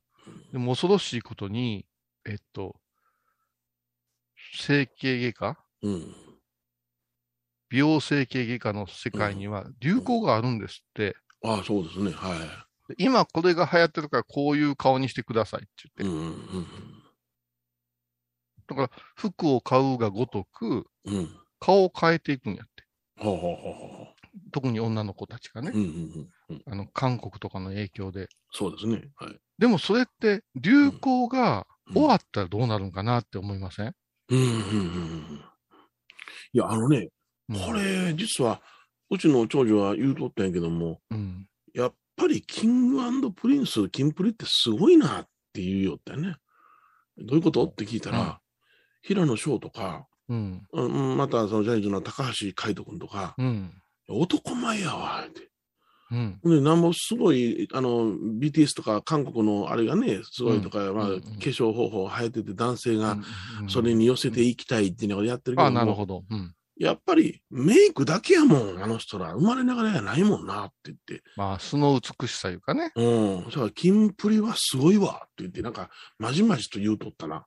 [0.52, 1.86] でも恐ろしいことに、
[2.24, 2.76] えっと、
[4.54, 5.64] 整形外科？
[5.82, 6.14] うん。
[7.68, 11.16] 美容整形外科の世界には流行があるんですって。
[11.42, 12.10] ああ、そうですね。
[12.12, 12.94] はい。
[12.94, 16.16] で今これが流行ってるからこういう顔にしてくださいって言って。
[16.16, 16.26] うん。
[16.26, 16.28] う
[16.60, 16.66] ん。
[18.68, 21.28] だから服を買うがごとくうん。
[21.64, 22.84] 顔を変えていくんやって。
[23.18, 24.08] ほうほうほうほ
[24.50, 26.62] 特に女の子たちがねうん、うんうんうん。
[26.66, 28.28] あの、韓国とかの影響で。
[28.50, 29.10] そうですね。
[29.16, 29.38] はい。
[29.58, 33.94] でもそれって、流行がうん終わったらどうなるんかなって思いません、
[34.30, 34.58] うんうんうんう
[35.34, 35.40] ん。
[36.52, 37.08] いや、あのね、
[37.48, 38.62] うんこれ、実は、
[39.10, 41.46] うちの長女は言うとったんやけども、うん。
[41.74, 46.36] やっぱりキングプリンス、キンプリってすごいなって言うよったよね。
[47.18, 47.64] どういうこと？
[47.66, 48.34] って聞いたら、うん
[49.04, 50.66] 平野紫耀とか、うん。
[50.72, 53.70] うんまたそのジャニーズの高橋海人君とか、うん。
[54.08, 55.50] 男前やわ、って。
[56.10, 56.40] うん。
[56.42, 63.18] で、なんもすごい、あの、BTS とか韓国のあれがね、すごいとか、まあ、うんうんうん化粧方法流行ってて男性が
[63.60, 66.24] うんそれに寄せていきたいっていうのをやってるけどなるほど。
[66.30, 66.54] うん。
[66.78, 69.34] やっぱりメイクだけやもん、あの人ら。
[69.34, 71.22] 生まれながらやないもんなって言って。
[71.36, 72.92] まあ、素の美しさいうかね。
[72.96, 73.44] うん。
[73.44, 77.44] だから、キンプリはすごいわって言って、なんか、まじまじと言うとったな。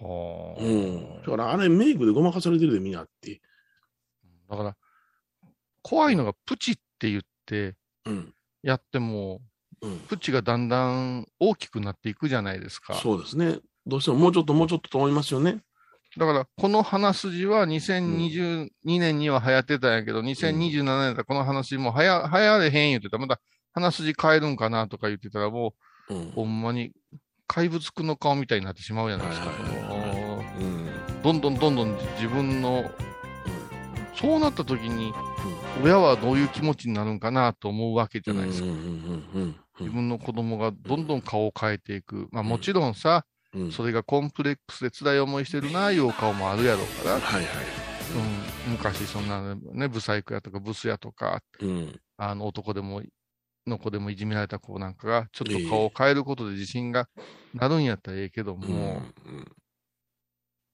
[0.00, 1.22] はあうん。
[1.22, 3.40] だから、あれメイクでごまかされてるでみんなって。
[4.48, 4.76] だから、
[5.82, 8.34] 怖いのがプチって言って、うん。
[8.62, 9.40] やっても、
[9.80, 9.98] うん。
[10.00, 12.94] プチがだんだん大きくなっていくじゃないですか。
[12.94, 13.58] そうですね。
[13.86, 15.60] どうしてももうちょっともうちょっとと思いますよね。
[16.16, 23.40] だから、この鼻筋は2022年には流行ってたんやけど、2027年だったらこの鼻筋もはや流行れへん言ってたら、また
[23.72, 25.74] 鼻筋変えるんかなとか言ってたら、も
[26.08, 26.32] うんう、。
[26.34, 26.92] ほんまに
[27.46, 29.48] 怪物くんの顔みたいになってしまうじゃないですか。
[31.22, 32.90] どんどんどんどん自分の、
[34.14, 35.12] そうなった時に、
[35.82, 38.66] 親はどういう気持ちになるんかなと思うわけじゃないですか。
[39.80, 42.28] 自分の子供がどんどん顔を変えていく。
[42.30, 43.72] まあもちろんさ、うん。
[43.72, 47.20] それがコンプレックスで辛い思いしてるな、いうお顔もあるやろうから。
[47.20, 47.44] はいはい。
[48.66, 52.00] うん、昔そんなね、ブサイクやとかブスやとか、うん。
[52.16, 53.02] あの男でも、
[53.66, 57.08] の子でもいじめられた子なんかが、ちょっと顔を変えることで自信が
[57.54, 59.52] なるんやったらええけども、うん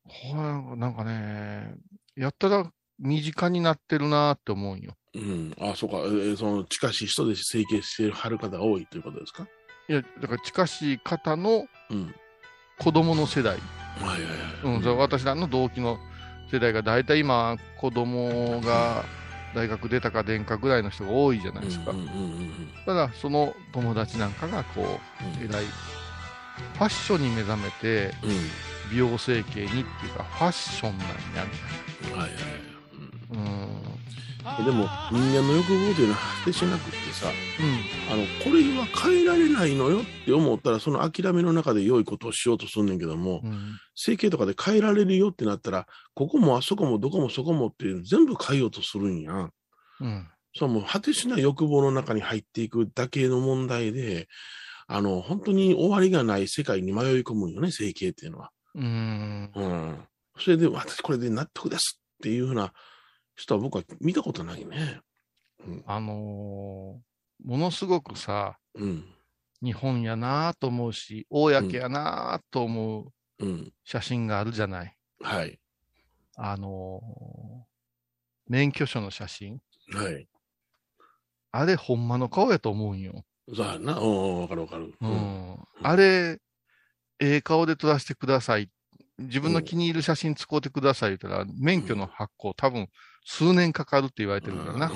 [0.07, 1.75] これなんかね、
[2.17, 4.95] やったら身近になってるなって思うんよ。
[5.15, 5.55] うん。
[5.61, 5.97] あ、そうか。
[5.99, 9.47] えーその、近しい人で整形してはる方が多いということですか？
[9.89, 12.15] いや、だから近しい方のうん。
[12.81, 13.61] 子供の世代、は
[14.01, 14.83] いはいはい。
[14.83, 15.97] うん、私らの同期の
[16.51, 19.05] 世代が大体今、子供が
[19.55, 21.95] 大学出たか出んかぐらいの人が多いじゃないですか。
[22.85, 28.31] ただ、その友達なんかが、こう、うんえらい、ファッションに目覚めて、うん。
[28.91, 29.85] 美容整形にっていう
[30.17, 31.15] か、ファッションなんや、
[32.03, 32.31] みはいはいはい。
[32.37, 33.41] たいな。
[33.41, 33.49] うん。
[33.59, 33.95] うん
[34.63, 38.13] でも、人間の欲望というのは果てしなくってさ、うん。
[38.13, 43.79] あの、これは変えられないのよって思ったら、その諦めの中で良いことをしようとすんねんけども、うん。
[43.95, 49.51] 整形とかで変えられるよってなったら、ここもあそこもどこもそこもって全部変えようとするんやん。
[50.01, 50.29] うん。
[50.55, 54.29] そうもう果てしない欲望の中に入っていくだけの問題で、
[54.87, 58.51] あの、本当に終わりがない世界に迷い込むんよね、整形っていうのは。
[58.75, 59.51] うん。
[59.55, 60.09] うん。
[60.39, 62.73] それで、私これで納得ですっていうふうな
[63.37, 65.01] 人は僕は見たことないね。
[65.67, 65.85] うん。
[65.87, 67.01] あのー
[67.45, 69.05] ものすごくさ、うん。
[69.63, 73.73] 日本やなぁと思うし、公やなぁと思ううん。
[73.85, 74.97] 写真があるじゃない。
[75.21, 75.59] はい。
[76.37, 77.65] あのー
[78.47, 79.61] 免許証の写真。
[79.93, 80.29] はい。
[81.51, 83.25] あれ、ほんまの顔やと思うんよ。
[83.55, 83.99] そうやな。
[83.99, 84.95] うん、わかるわかる。
[85.01, 85.07] う。
[85.07, 85.59] ん。
[85.83, 86.41] あれ、
[87.21, 88.71] ええ顔で撮らせてください。
[89.19, 92.89] 自分の気に入る写真使うてください言ったら、免許の発行多分
[93.25, 94.93] 数年かかるって言われてるからな。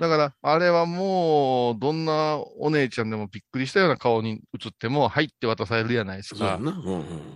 [0.00, 6.60] だから、あれはもう、どんなお姉ちゃんでもびっくりしたような顔に映っても、はいって渡されるじゃないですか。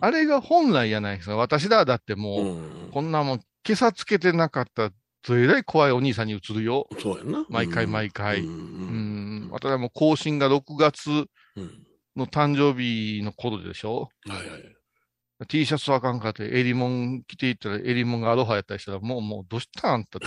[0.01, 1.37] あれが本来やないですか。
[1.37, 4.91] 私らだってもう、うんこんなもん、今朝つけてなかったら、
[5.27, 6.89] どえらい怖いお兄さんに映るよ。
[6.99, 7.47] そうやな。
[7.49, 9.49] 毎回毎回うん。
[9.53, 11.11] 私はもう更新が6月
[11.57, 11.87] うん
[12.21, 14.09] の誕生日の頃でしょ？
[14.29, 14.77] はいはい。
[15.49, 19.95] T シャツあかんかって、エリモン着ていったら、エリモンがアロハやったりしたら、もう、もう、どうしたん？
[19.95, 20.27] あんたって。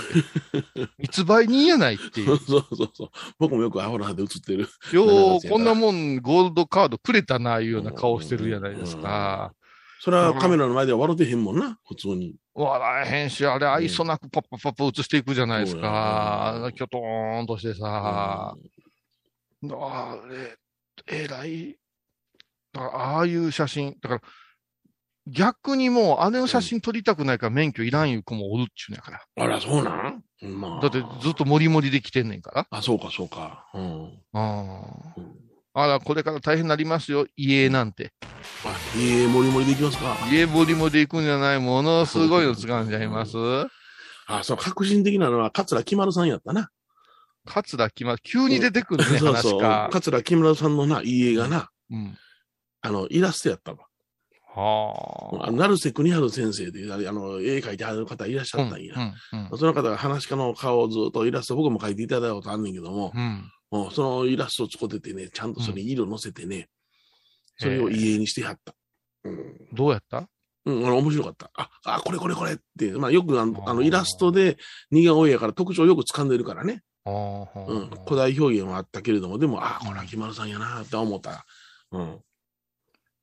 [0.98, 2.36] 密売人やないっていう。
[2.38, 3.10] そうそうそう。
[3.38, 4.68] 僕もよくアホラで映ってる。
[4.92, 9.54] よう、こんなもん、ゴールドカードくれたな、いうような顔してるじゃないですか。
[10.00, 12.36] それはカメラの前では笑ってへんもんな、普通に。
[12.56, 16.72] 笑えへんし、あれ、愛想なくパッパッパッパ映していくじゃないですかや。
[16.72, 18.56] キョトーンとしてさ。
[19.62, 20.58] うんあれ、
[21.08, 21.78] えらい。
[22.74, 24.22] だからああいう写真、だから、
[25.28, 29.44] 逆にもう、あれの写真撮りたくないから免許いらんいう子もおるっちゅうねやから。
[29.44, 30.24] あら、そうなん？
[30.60, 30.82] まあ。
[30.82, 32.68] だってずっとモリモリで来てんねんから。
[32.70, 33.66] あ、そうか、そうか。
[33.74, 34.20] うん。
[34.34, 34.84] あ
[35.18, 35.26] うん
[35.76, 38.14] あら、これから大変になりますよ、家なんて。
[38.64, 40.16] あ、いいもりもりでいきますか。
[40.32, 43.38] 家モリモリで行くんじゃない、ものすごいの使うんじゃいます
[44.28, 46.70] あ、そう、革新的なのは、桂木丸さんやったな。
[47.46, 49.60] 桂木丸、急に出てくるね、そうそう。
[49.60, 49.90] 話が。
[49.92, 52.18] 桂木丸さんのな、いい映画な、うん。
[52.84, 53.80] あの、イラストやったわ。
[54.56, 58.62] はあの成瀬国春先生で、あの、絵描いてはる方いらっしあ。
[58.62, 58.94] ゃったんや。
[58.94, 59.14] うん
[59.52, 63.52] うんその方が話し家の顔をずっとイラスト僕も描いていただいたことあんねんけども、うん。
[63.92, 66.70] そのイラストを使っててね、ちゃんとそれに色乗せてね、
[67.58, 68.76] それを家にしてはった。
[69.24, 69.56] うん。
[69.74, 70.28] どうやった？
[70.66, 71.50] うん、あの面白かった。
[71.56, 74.58] あ、あ、これこれこれって、まあよくあのあのイラストで
[74.92, 76.84] 似顔絵やから特徴をよく掴んでるからね。
[77.06, 77.90] ああ、うん。
[78.06, 81.46] 古代表現はあったけれども、でも、あ、これは木丸さんやなって思った。
[81.92, 82.20] うん。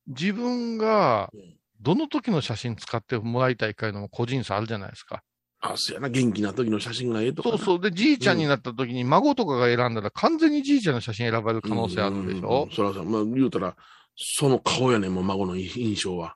[0.07, 5.23] 自分がうん、どの時の写真使ってもらいたいかいうのも個人差あるじゃないですか。
[5.61, 6.09] あ、そうやな。
[6.09, 7.57] 元気な時の写真がええとかな。
[7.57, 7.79] そうそう。
[7.79, 13.75] で、じいちゃんになった時に孫とかが選んだら完全にじいちゃんの写真選ばれる可能性あるでしょうんそらさ、まあ言うたら、
[14.15, 16.35] その顔やねん、もう孫の印象は。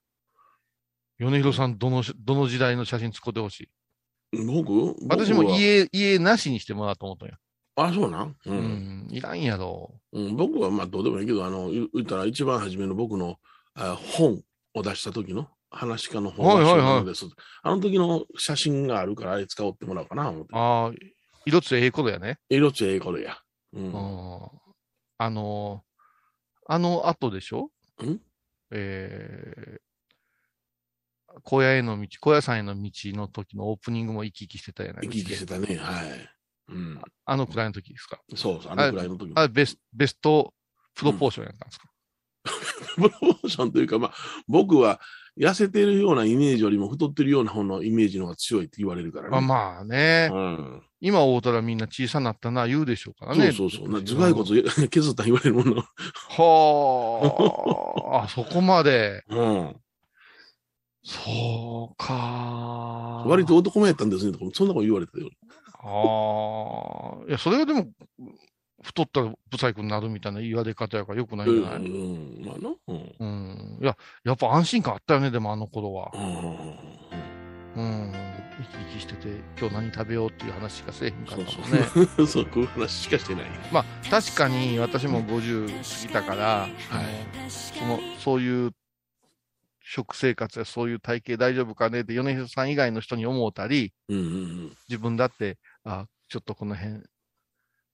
[1.18, 3.70] 米広さん、どの、どの時代の写真使ってほし
[4.32, 4.46] い？
[4.46, 4.96] 僕？
[5.10, 7.36] 私も家、家なしにしてもらおうと思ったんや。
[7.78, 8.36] あ、そうなん？
[8.46, 8.52] う。
[8.52, 9.96] うんん、いらんやろ。
[10.12, 13.38] うん、僕はまあどうでもいいけど、あの、言言ったら一番初めの僕のあ
[13.76, 14.42] 本
[14.74, 17.26] を出した時の話し家の本はいはいはいそうなんです。
[17.64, 20.50] あの時の写真があるからあれ使おうってもらおうかな思って。
[20.54, 20.92] ああ、
[21.46, 22.40] 色つええことやね。
[22.50, 23.38] 色つええこれや。
[23.74, 23.80] う。
[23.80, 24.50] うんん。
[25.18, 25.84] あの、
[26.68, 27.72] あの後でしょ？
[28.04, 28.20] ん？
[28.72, 35.76] えー、小屋への道、小屋さんへの道の時のオープニングも生き生きしてたやない生き生きしてたね。
[35.78, 36.30] はい。
[36.70, 37.02] うん。
[37.26, 38.20] あのくらいの時ですか？
[38.36, 39.40] そうそう、あのくらいの時も。
[39.40, 40.54] あベスベスト
[40.96, 41.88] プロポーションやったんですか？
[42.96, 44.14] プロモーションというか、まあ、
[44.48, 45.00] 僕は
[45.38, 49.38] 痩せてるようなイメージよりも太ってるような方のイメージの方が強いって言われるからね。
[49.38, 50.82] あまあね、うん。
[51.02, 53.52] 今会うたらみんな小さなったな言うでしょうからね。
[53.52, 53.90] そうそうそう。
[53.90, 55.84] な頭蓋骨 削った言われるもの。
[55.84, 55.86] は
[58.22, 59.24] あ、あ、そこまで。
[59.30, 59.76] うん。
[61.04, 63.24] そうか。
[63.28, 65.30] 割と男前やったんですねとか、そんなこと言われたよ。
[65.84, 67.28] ああ。
[67.28, 67.88] いや、それがでも、
[68.86, 72.76] 太ったらブサイクになるみたいな言われ方やからよくないんうん、じゃない、うん、まあな。
[72.88, 73.16] うん。
[73.20, 76.12] うん、いや、やっぱ安心感あったよね、でもあの頃は。
[76.14, 77.84] うん。
[77.84, 78.14] うん。
[78.58, 79.28] 生き生きしてて、
[79.60, 81.84] 今日何食べようっていう話しかせえへんかったもんね。
[82.16, 82.28] そう。
[82.28, 83.46] そう、こういう話しかしてない。
[83.72, 88.72] まあ、確かに私も50過ぎたから、あのその、そういう
[89.82, 97.04] 食生活やそういう体型大丈夫かねって、米広さん以外の人に思ったり、うんうん自分だって、あ、ちょっとこの辺、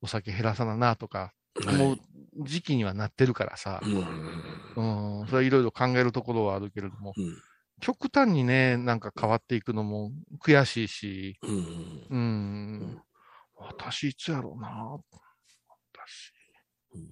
[0.02, 1.34] お酒減らさななとか、
[1.66, 1.82] うん。
[1.82, 1.98] 思う
[2.40, 5.22] 時期にはなってるからさう、ん。
[5.22, 7.38] うん、それはいろいろ考えるところはあるけれども、うん。
[7.82, 10.12] 極端にね、なんか変わっていくのも
[10.44, 12.08] 悔しいし、うん。
[12.10, 13.02] うん、
[13.56, 14.70] 私いつやろうな、
[15.94, 16.32] 私
[16.96, 17.10] うん。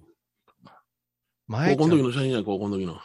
[1.48, 2.98] 前高校の時の写真や、高校の時の。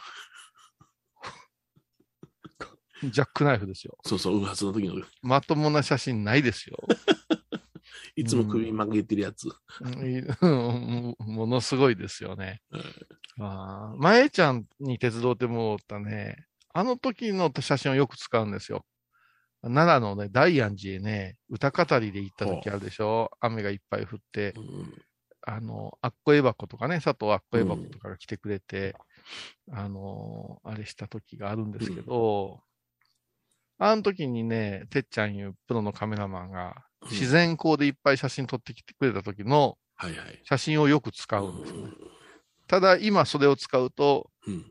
[3.02, 3.98] ジャックナイフですよ。
[4.04, 4.94] そうそう、右発の時の。
[5.22, 6.78] まともな写真ないですよ。
[8.16, 9.48] いつも首曲げてるやつ。
[9.80, 11.16] うん。
[11.18, 12.62] ものすごいですよね。
[13.38, 18.84] あー前ちゃんに手伝ってもらったね、あの時の写真をよく使うんですよ。
[19.62, 23.30] 奈良のね、大安寺へね、歌語りで行った時あるでしょ。
[23.40, 24.94] 雨がいっぱい降って、うん。
[25.42, 28.96] あの、あっこえばことかね、佐藤あっこえばことかが来てくれて、
[29.70, 32.60] あの、あれした時があるんですけど、
[33.78, 40.40] あの時にね、てっちゃんいうプロのカメラマンが、自然光でいっぱい写真撮ってきてくれた時のはいはい。
[40.44, 41.92] 写真をよく使うんですよね。
[42.68, 44.70] ただ、今それを使うと、うん。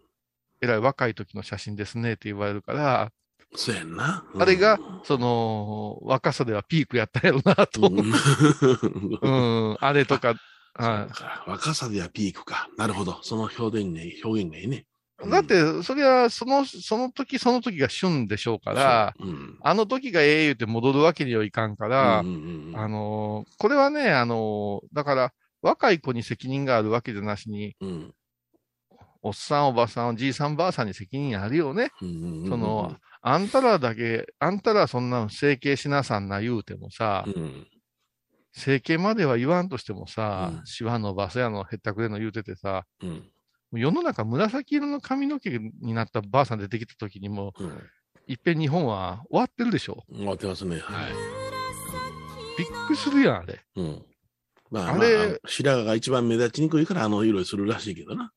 [0.62, 3.12] えらい若い時の写真ですねって言われるから、
[3.56, 4.26] そうやんな。
[4.38, 7.88] あれが、その、若さではピークやったやろなと。
[7.88, 8.00] うん、
[9.22, 10.36] うん、あれとか、
[10.74, 12.68] はだから若さではピークか。
[12.78, 13.20] なるほど。
[13.24, 14.86] その表現がいい、表現がいいね。
[15.24, 15.30] い。
[15.30, 19.58] だって、それは、その、その時その時が旬でしょうから、そう、うん。
[19.62, 28.14] あの時がええ言うて戻るわけにはいかんから、うんうんうんあのーこれはね、あのーだから、若い子に責任があるわけじゃなしに、うん。
[29.22, 31.90] おっさん、おばさん、おじいさん、ばあさんに責任あるよね。
[32.02, 37.68] うんうんうんその、あんたらだけ、あんたらそんなの整形しなさんな言うてもさ、うん。
[38.54, 40.66] 整形までは言わんとしてもさ、うん。
[40.66, 43.24] シワのバスやのへったくれの言うててさ、うん
[43.78, 45.50] 世の中紫色の髪の毛
[45.82, 47.84] になったばあさん出てきた時にもう、うん。
[48.28, 50.04] いっぺん日本は終わってるでしょ。
[50.12, 50.80] 終わってますね。
[50.80, 51.12] はい。
[52.58, 53.62] びっくりするやん、あれ。
[53.76, 54.06] うん。
[54.72, 58.32] まあ、あれまあ、白髪が一番目立ちにくいからあの色にするらしいけどな。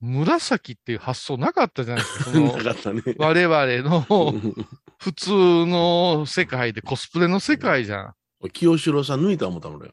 [0.00, 2.30] 紫っていう発想なかったじゃないですか。
[2.40, 3.02] なかったね。
[3.18, 4.54] 我々のうん
[4.98, 5.30] 普通
[5.66, 8.14] の世界でコスプレの世界じゃん。
[8.52, 9.92] 清志郎さん抜いた思ったもん俺。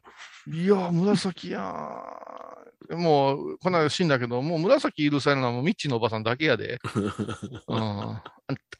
[0.50, 2.18] いや、紫やん。
[2.90, 6.78] もう、この間死んだけど、もう紫許されるのはもうミッチーのおばさんだけやで。
[7.68, 8.22] うん、あん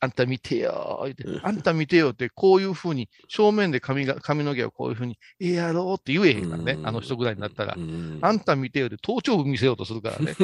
[0.00, 1.00] あんた見てよ。
[1.04, 1.46] 言ってうん。
[1.46, 6.86] あんた見てよって、こういうふうに、正面で髪が髪の毛をこういうふうに、ええやろうって言えへんからね、うん。
[6.86, 7.74] あの人ぐらいになったら。
[7.76, 7.80] う。
[7.80, 8.18] ん。
[8.22, 10.34] あんた見てよって頭頂部見せようとするからね。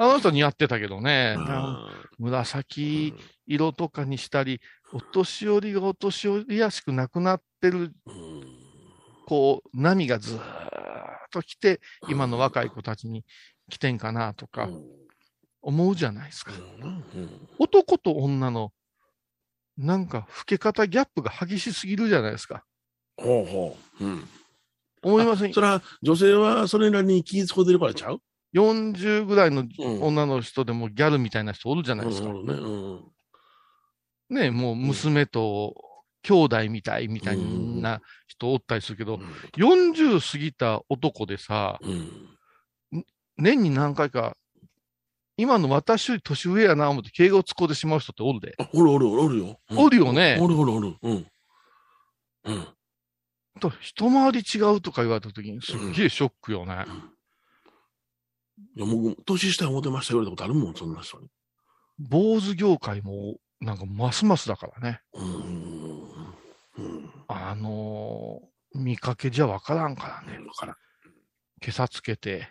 [0.00, 1.34] あの人似合ってたけどね。
[1.38, 3.14] あ紫
[3.46, 4.60] 色とかにしたり、
[4.92, 7.92] お年寄りがお年寄りやしくなくなってる、
[9.28, 10.40] こう、波がずーっ
[11.30, 13.26] と来て、今の若い子たちに
[13.68, 14.70] 来てんかなとか
[15.60, 16.52] 思うじゃないですか。
[16.82, 17.04] うん
[17.58, 18.72] 男と女の、
[19.76, 22.64] なんか、老け方ギャップが激しすぎるじゃないですか。
[23.18, 24.04] ほうほう。
[24.04, 24.28] うん。
[25.02, 25.52] 思いません？
[25.52, 28.22] それは、女性はそれなりに気遣ってるからちゃう
[28.54, 32.28] ?40 ぐらいのうん女の人でもギャルみたいな人おるじゃないですか。
[34.30, 35.74] ね、もう娘と
[36.28, 39.18] 兄弟みたいみたいな人おったりするけど、
[39.56, 43.00] 40過ぎた男でさ、うん。
[43.38, 44.36] 年に何回か、
[45.38, 48.54] 今の私より年上やな思って敬語を突っ込んでしまう人っておるで。
[48.58, 49.58] あ、おるおるおるよ。
[49.70, 50.94] うんおるよねおるおるおる。
[51.00, 51.26] うん。
[52.44, 52.68] うん。
[53.60, 56.84] と一回り違うとか言われた時にすっげえショックよね。
[58.76, 61.28] いや、僕、年下思ってました言われたことあるもん、そんな人に。
[61.98, 65.00] 坊主業界もなんかますますだからね。
[65.14, 65.87] うん。
[66.78, 67.10] うん。
[67.28, 70.38] あのー見かけじゃわからんからね。
[70.46, 70.76] わからん。
[71.62, 72.48] 今朝つけて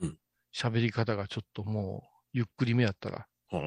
[0.00, 0.18] うん、
[0.54, 3.60] 喋り方がちょっともう、ゆっくりめやったら、うん。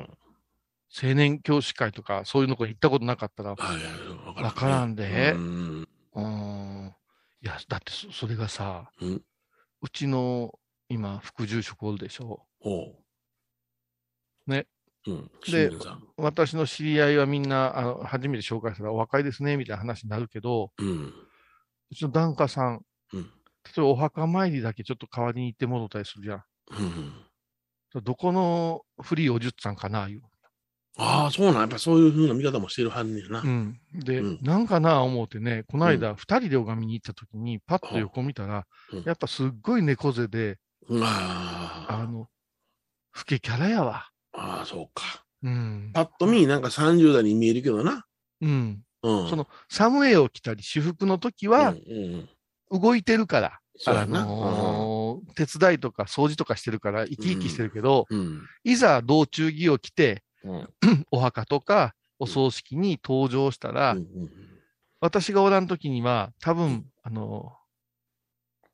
[1.03, 5.37] 青年教師会とかそういうのこ行ったことなかったら、はいはい、わわからんでう
[6.21, 6.95] ん。
[7.41, 9.21] いや、だってそそれがさ、うん
[9.81, 12.45] うちの今、副住職おるでしょ。
[14.45, 14.67] ね。
[15.07, 15.31] うん。
[15.51, 15.71] で
[16.17, 21.13] 私の知り合いはみんな、あの、初めて紹介したらお若いですね、みたいな話になるけど、うん。
[21.91, 22.81] うちの檀家さん、
[23.13, 23.31] うん
[23.65, 26.43] 例えばお墓参りだけちょっと代わりに行ってもろたりするじゃん。
[27.95, 28.03] うん。
[28.03, 30.21] どこの古いおじゅっさんかな、いう。
[30.97, 31.55] ああ、そうなん。
[31.61, 33.41] やっぱそういうふうな見方もしてるはんねんな。
[33.41, 33.79] うん。
[33.93, 40.57] で、うんなんかな、思うてね、この間、二人で拝みに行った時に、パッと横見たら、うんやっぱすっごい猫背で。
[40.89, 42.27] あの、老
[43.25, 44.09] けキャラやわ。
[44.33, 45.25] ああ、そうか。
[45.43, 45.91] うん。
[45.93, 48.05] パッと見、なんか30代に見えるけどな。
[48.41, 48.83] うん。
[49.03, 49.29] うん。
[49.29, 52.29] その、サムエを着たり、私服の時うん、はうん。
[52.71, 54.25] 動いてるから、あそうやな。
[54.25, 58.41] のー手伝いとか掃除とかしてるから生き生きしてるけど、うん。
[58.63, 60.69] いざ道中儀を着て、うん。
[61.11, 64.07] お墓とかお葬式に登場したら、うん
[65.01, 67.53] 私がおらん時には、多分、あの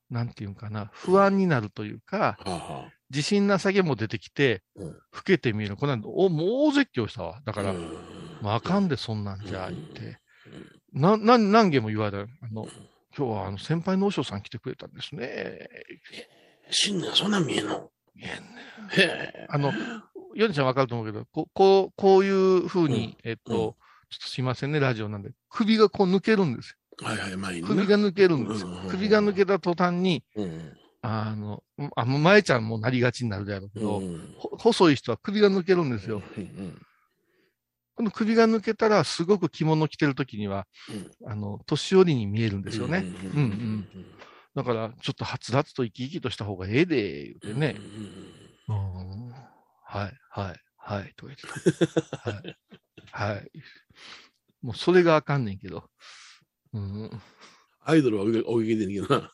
[0.09, 5.77] ーなんていうんかな、不安になるというか、はあは自信なさげも出てきて、うん老けて見える。
[5.77, 7.41] この間、お、もう大絶叫したわ。
[7.45, 7.53] だあ。
[7.53, 7.97] から、うん
[8.41, 10.19] まあ、あかんで、そんなんじゃ、うん言って。
[10.93, 12.19] な、な、何件も言われた。
[12.19, 12.67] あの、
[13.17, 15.69] 今日はあの先輩の和尚さん来てくれたんですね。
[16.69, 17.89] 新年そんなん見えんの？
[18.15, 18.35] 見えんね
[18.91, 19.47] へえ。
[19.49, 19.71] あの、
[20.35, 23.73] ヨネちゃんわかると思うけど、ここう、こういう風に、えっと、うん
[24.07, 27.67] ちょっとすいませんね、ラジオなんで、首がこう抜けるんですはいはい、前によ。
[27.67, 27.75] な。
[27.75, 28.91] 首が抜けるんですようんうんうん。
[28.91, 30.77] 首が抜けた途端に、うん。
[31.07, 31.63] あの、
[31.95, 36.21] あ、もう前ちゃんもなりがちになるだろうけど、うんほ細い人は首が抜けるんですよ。
[36.37, 36.81] うん
[37.97, 40.67] この首が抜けたら、すごく着物着てるときには、
[41.25, 43.05] あの、年寄りに見えるんですよね。
[43.33, 43.87] うんうん
[44.53, 47.75] だから、ちょっとはつらつと生き生きとした方がええで、言うてね。
[48.67, 52.17] うんはい、はい、はい、とか言ってた。
[52.31, 52.57] はい、
[53.11, 53.51] はい。
[54.61, 55.89] もうそれがあかんねんけど。
[56.73, 57.21] うん、
[57.81, 59.33] アイドルは追い追いかけてんけどな。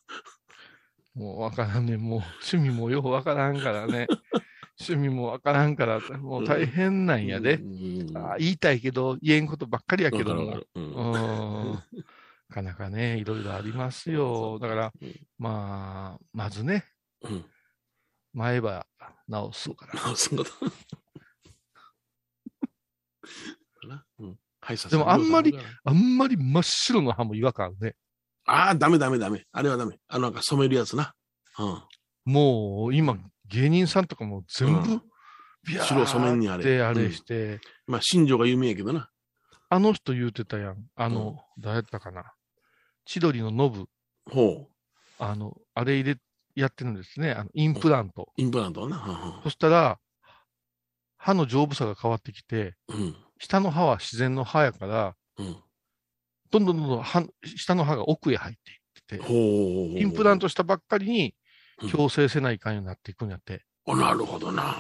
[1.14, 2.02] もうわからんねん。
[2.02, 4.08] もう趣味もようわからんからね。
[4.80, 7.56] 趣味もわからんから、もう大変なんやで。
[7.56, 11.74] うんあ言いたいけど、言えんことばっかりやけどもうんうん。
[11.74, 11.84] な
[12.50, 14.58] かなかね、いろいろありますよ。
[14.60, 16.86] だからうん、まあ、まずね、
[17.22, 17.46] うん
[18.34, 18.88] 前歯
[19.28, 19.94] 直すから。
[20.08, 20.52] あそういうこ
[20.90, 21.02] と。
[23.88, 27.96] なうんはい、さでもあんまりあんまり真っ白の歯も違和感あるね。
[28.52, 29.46] ああ、ダメダメダメ。
[29.52, 29.98] あれはダメ。
[30.10, 31.14] あの、なんか染めるやつな。
[31.58, 31.84] うん。
[32.26, 35.02] もう今、芸人さんとかも全部
[35.80, 39.10] 白染めんにあれってあれうんして、まあ、新庄が有名やけどな。
[39.70, 40.86] あの人言うてたやん。
[40.96, 42.34] あの、誰やったかな。
[43.06, 43.86] 千鳥のノブ、
[44.30, 44.68] ほう。
[45.18, 46.18] あの、あれ入れ、
[46.56, 47.32] やってるんですね。
[47.32, 48.34] あの、インプラント。
[48.36, 49.40] インプラントはな。
[49.44, 49.98] そしたら、
[51.18, 53.16] 歯の丈夫さが変わってきて、うんうん。
[53.40, 55.56] 下の歯は自然の歯やから、うん。
[56.52, 57.24] どんどんどんどん歯
[57.56, 60.00] 下の歯が奥へ入っていってて。
[60.00, 61.34] インプラントしたばっかりに
[61.82, 63.64] うん矯正せないかんようになっていくんやって。
[63.88, 64.76] あなるほどな。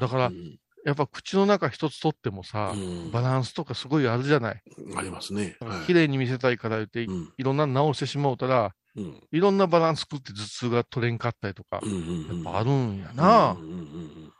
[0.00, 4.62] だからうんやっぱ口の中一つ取ってもさ、うんバランスとかすごいあるじゃない。
[4.96, 5.56] ありますね。
[5.60, 13.60] はい綺麗に見せたいから言って、うんいろんなの直してしまうたら、うんいろんなバランス作って頭痛が取れんかったりとかう、んうんうんやっぱあるんやなうん。
[13.62, 14.32] うんうんうん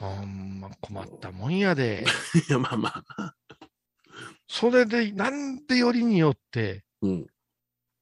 [0.00, 2.04] ほんま困ったもんやで。
[2.48, 3.34] いや、まあまあ。
[4.48, 7.26] それで、なんでよりによって、うん。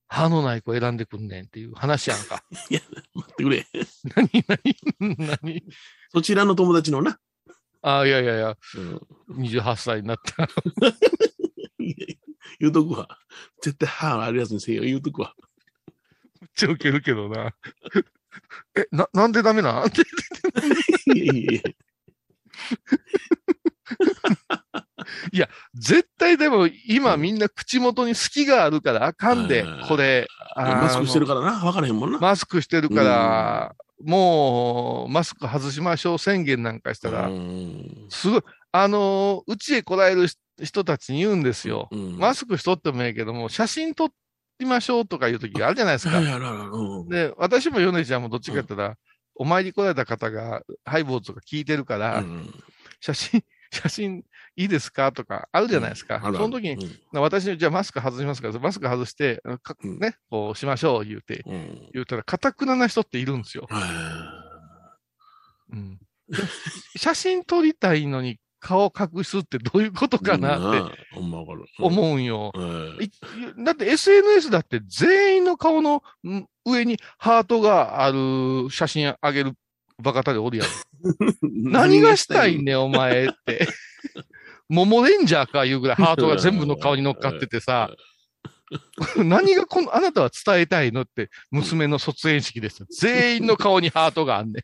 [0.08, 2.42] 歯のない子選んでくんねんっていう話やんか。
[2.50, 2.76] 待
[3.32, 3.66] ってくれ。
[4.16, 4.28] 何
[4.98, 5.64] 何何？
[6.12, 7.20] そちらの友達のな。
[7.82, 10.48] あいやいやいや、うん、28歳になった。
[12.58, 13.08] 言うとくわ。
[13.62, 15.34] 絶対歯あるやつにせよ、言うとくわ。
[16.40, 17.54] めっちゃウケるけどな。
[18.76, 19.86] え、な、なんでダメなん？
[21.14, 21.60] いやいやいや
[25.32, 25.48] いや、
[26.30, 30.26] 絶対でも今みんな口元に隙があるからあかんでうん、これ。
[30.56, 31.64] マスクしてるかからな。
[31.64, 32.18] わからへんもんな。
[32.18, 33.74] マスクしてるから、
[34.04, 38.06] もう、マスク外しましょう宣言なんかしたら、うん。
[38.08, 40.28] すごい、あのーうちへ来られる
[40.62, 41.88] 人たちに言うんですよ。
[41.90, 42.18] うん。
[42.18, 44.10] マスクしとってもええけども、写真撮
[44.58, 46.20] りましょうとかいう時があるじゃないですか。
[47.08, 48.96] で、私も米ちゃんもどっちかって言ったら、
[49.34, 52.52] お参り来られた方がハイボーズとか聞いてるから、うん。
[53.00, 53.42] 写真、
[53.72, 54.24] 写真
[54.56, 55.12] いいですか？
[55.12, 56.16] とかあるじゃないですか。
[56.16, 56.36] あるある。
[56.38, 59.42] その時に、私に、じゃあマスク外しますから、マスク外して、
[59.84, 61.54] ね、こうしましょう言うて、うん。
[61.54, 63.66] うん言うたら、かたくなな人っているんですよ。
[63.70, 64.46] は
[65.72, 65.98] うん、
[66.28, 66.36] で
[66.96, 70.56] 写真撮りたいのに顔隠すってどういうこといかな？
[70.56, 70.92] って。
[71.78, 72.52] 思うんよ。
[73.64, 79.52] だって SNS だって全員の顔のん上にハートがある写真あげる
[80.01, 80.64] バカタレおるや
[81.44, 81.72] ん。
[81.72, 83.66] 何がしたいねん、お前って。
[84.68, 87.90] モモレンジャーかいうぐらいハートが全部の顔に乗っかっててさ、
[89.16, 92.86] 何がこの、あなたは伝えたいのって、娘の卒園式ですよ。
[92.90, 94.62] 全員の顔にハートがあんね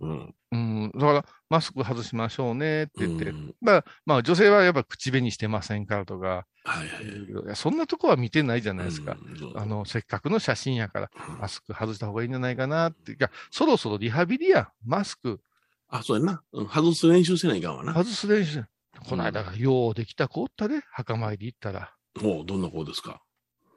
[0.00, 0.10] うん。
[0.18, 0.34] ん。
[0.52, 0.92] うん。
[0.94, 3.30] だから、マスク外しましょうねって言って。
[3.30, 7.56] うんだから、まあ女性はやっぱ口紅してませんからとか、はいはいはい。
[7.56, 9.16] そんなとこは見てないじゃないですか。
[9.20, 13.12] うんあの、せっかくの写真やから、マスク外した方がいいんじゃないかなって。
[13.12, 14.68] いや、そろそろリハビリやん。
[14.86, 15.40] マスク
[15.88, 16.42] あ、そうやな。
[16.52, 17.92] うん外す練習せないかんわな。
[17.92, 18.64] 外す練習。
[19.08, 23.20] この間が、ようできた子おったで、墓参り行ったら、ほう、どんな子ですか？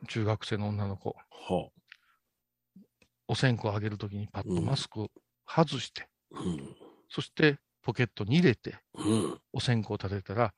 [0.08, 1.72] 中学生の女の子、ほ
[3.28, 5.08] お線香あげるときにパッとうんマスク
[5.48, 6.40] 外して、う。
[6.40, 6.76] うん。
[7.14, 9.40] そしてポケットに入れて、うん。
[9.52, 10.54] お線香立てたら、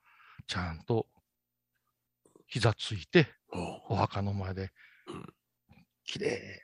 [0.46, 1.06] ちゃんと
[2.46, 3.28] 膝ついて。
[3.88, 4.70] お墓の前で
[5.06, 5.24] うん、
[6.04, 6.60] 綺麗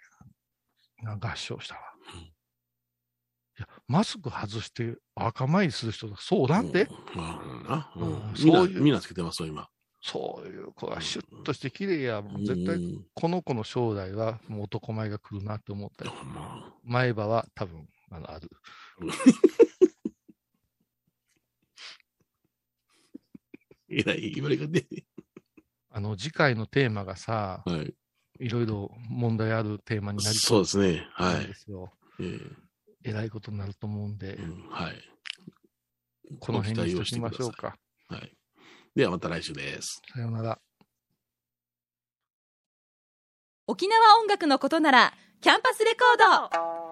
[1.02, 1.80] な合唱したわ。
[2.14, 7.92] うんいや、マスク外して赤参りする人がそうなんで、うんなるほどな。
[7.96, 9.68] うんうんみんな、そういうみんなつけてますよ、今。
[10.00, 16.10] そういう子がシュッとして綺麗や、もう絶対うんこの子の将来はもう男前が来るなって思ったり、
[16.82, 18.50] 前歯は多分あのある。
[23.92, 25.04] えらい言われが出て。
[25.90, 27.94] あの次回のテーマがさ、はい。
[28.40, 31.06] いろいろ問題あるテーマになりそうですね。
[31.12, 31.54] はいなんで。
[31.54, 31.92] すよ。
[32.18, 32.56] えー
[33.04, 34.94] えらいことになると思うんで、うんはい。
[36.38, 37.76] この辺にしときましょうか。
[38.08, 38.32] はい。
[38.94, 40.00] ではまた来週です。
[40.12, 40.60] さようなら。
[43.66, 46.91] 沖縄音楽のことならキャンパスレコード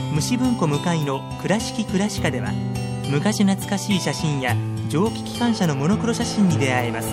[0.11, 2.51] 虫文庫向かいの「倉敷倉歯科」では
[3.09, 4.55] 昔懐かしい写真や
[4.89, 7.09] 蒸気機関車のモノクロ写真に出会えます。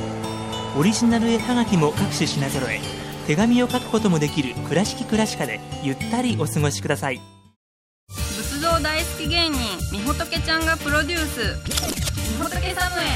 [0.77, 2.81] オリジナル絵はがきも各種品揃え
[3.27, 7.21] 手紙を書くこともできる「倉敷倉歯科」でゆったりお過ごしください。
[8.09, 9.59] 仏像大好き芸人
[9.93, 11.57] みほとけちゃんがプロデュース。
[12.33, 13.07] みほとけサムへ。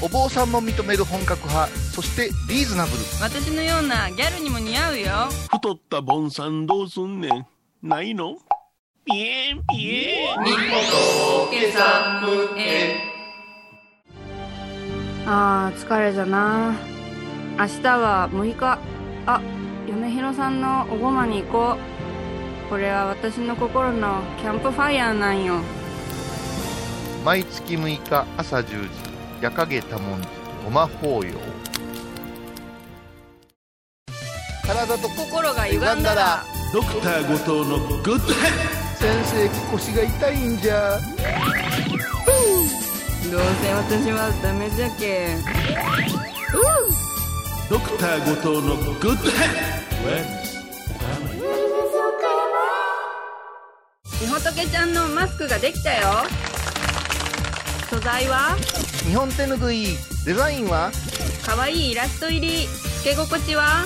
[0.00, 3.02] お坊さんも認める本格派、そしてリーズナブル。
[3.20, 5.06] 私のようなギャルにも似合うよ。
[5.50, 7.46] 太ったボンさんどうすんねん。
[7.82, 8.36] ないの？
[9.06, 10.44] ピエンピエン。
[10.44, 10.56] みほ
[11.46, 12.96] とけサムへ
[15.26, 16.74] あー疲れじゃな。
[17.58, 18.78] 明日は6日。
[19.26, 19.42] あ
[19.86, 21.76] 嫁ひろさんのおごまに行こ
[22.66, 22.70] う。
[22.70, 25.60] これは私の心のキャンプファイヤーなんよ。
[27.26, 28.88] 毎月6日朝10時、
[29.42, 30.28] 夜影多文字、
[30.64, 31.34] ごま法要。
[34.66, 36.42] 体と心が歪んだら。
[36.72, 40.98] ドクター後藤のグッドヘッ先生腰が痛いんじゃ。
[43.30, 45.36] どうせ私はダメじゃけ
[47.68, 49.20] ドクター後藤のグッドヘッ
[54.20, 56.02] みほとけちゃんのマスクができたよ。
[57.90, 58.56] 素材は？
[59.06, 59.88] 日本手ぬぐい、
[60.24, 60.92] デザインは？
[61.44, 62.66] かわいいイラスト入り。
[62.66, 63.84] つけ心地は？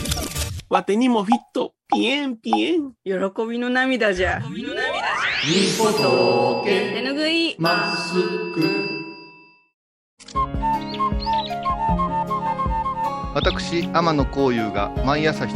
[0.68, 1.72] わてにもフィット。
[1.90, 2.92] ピエンピエン。
[3.04, 3.12] 喜
[3.48, 4.40] びの涙じゃ。
[4.40, 4.62] 日
[5.48, 7.56] みほとけ手ぬぐい。
[7.58, 8.12] マス
[8.52, 8.60] ク
[13.34, 15.54] 私天野幸雄が毎朝7時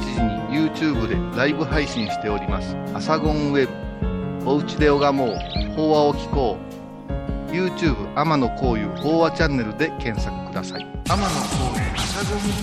[0.55, 5.37] に YouTube でライブ配信しております「アサゴンウェブ」「おうちで拝もう。
[5.77, 6.57] 法話を聞こ
[7.51, 10.87] う」YouTube 天野幸雄法話チャンネルで検索ください。
[11.07, 11.35] 天野幸
[11.77, 11.83] 雄。
[11.99, 12.57] アサゴンウェ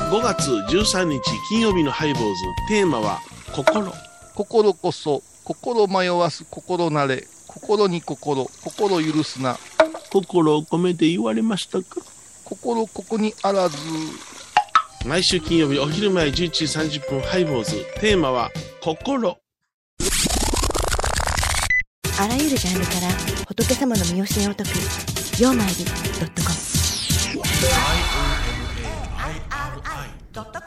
[0.00, 1.20] ブ5月13日
[1.50, 2.28] 金曜日のハイボーズ。
[2.70, 3.18] テーマは
[3.54, 3.92] 心
[4.36, 9.58] 心こそ、心迷わす心なれ、心に心、心許すな。
[10.12, 12.02] 心を込めて言われましたか？
[12.44, 13.78] 心ここにあらず。
[15.06, 17.82] 毎週金曜日お昼前11時30分、ハイボーズ。
[17.98, 18.50] テーマは、
[18.82, 19.38] 心。
[22.18, 23.08] あらゆるジャンルから
[23.48, 24.70] 仏様の身教えを解く
[25.40, 25.90] 「曜マイルド
[26.26, 26.48] ットコ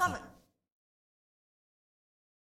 [0.09, 0.19] ム」「IOMAIRI.com」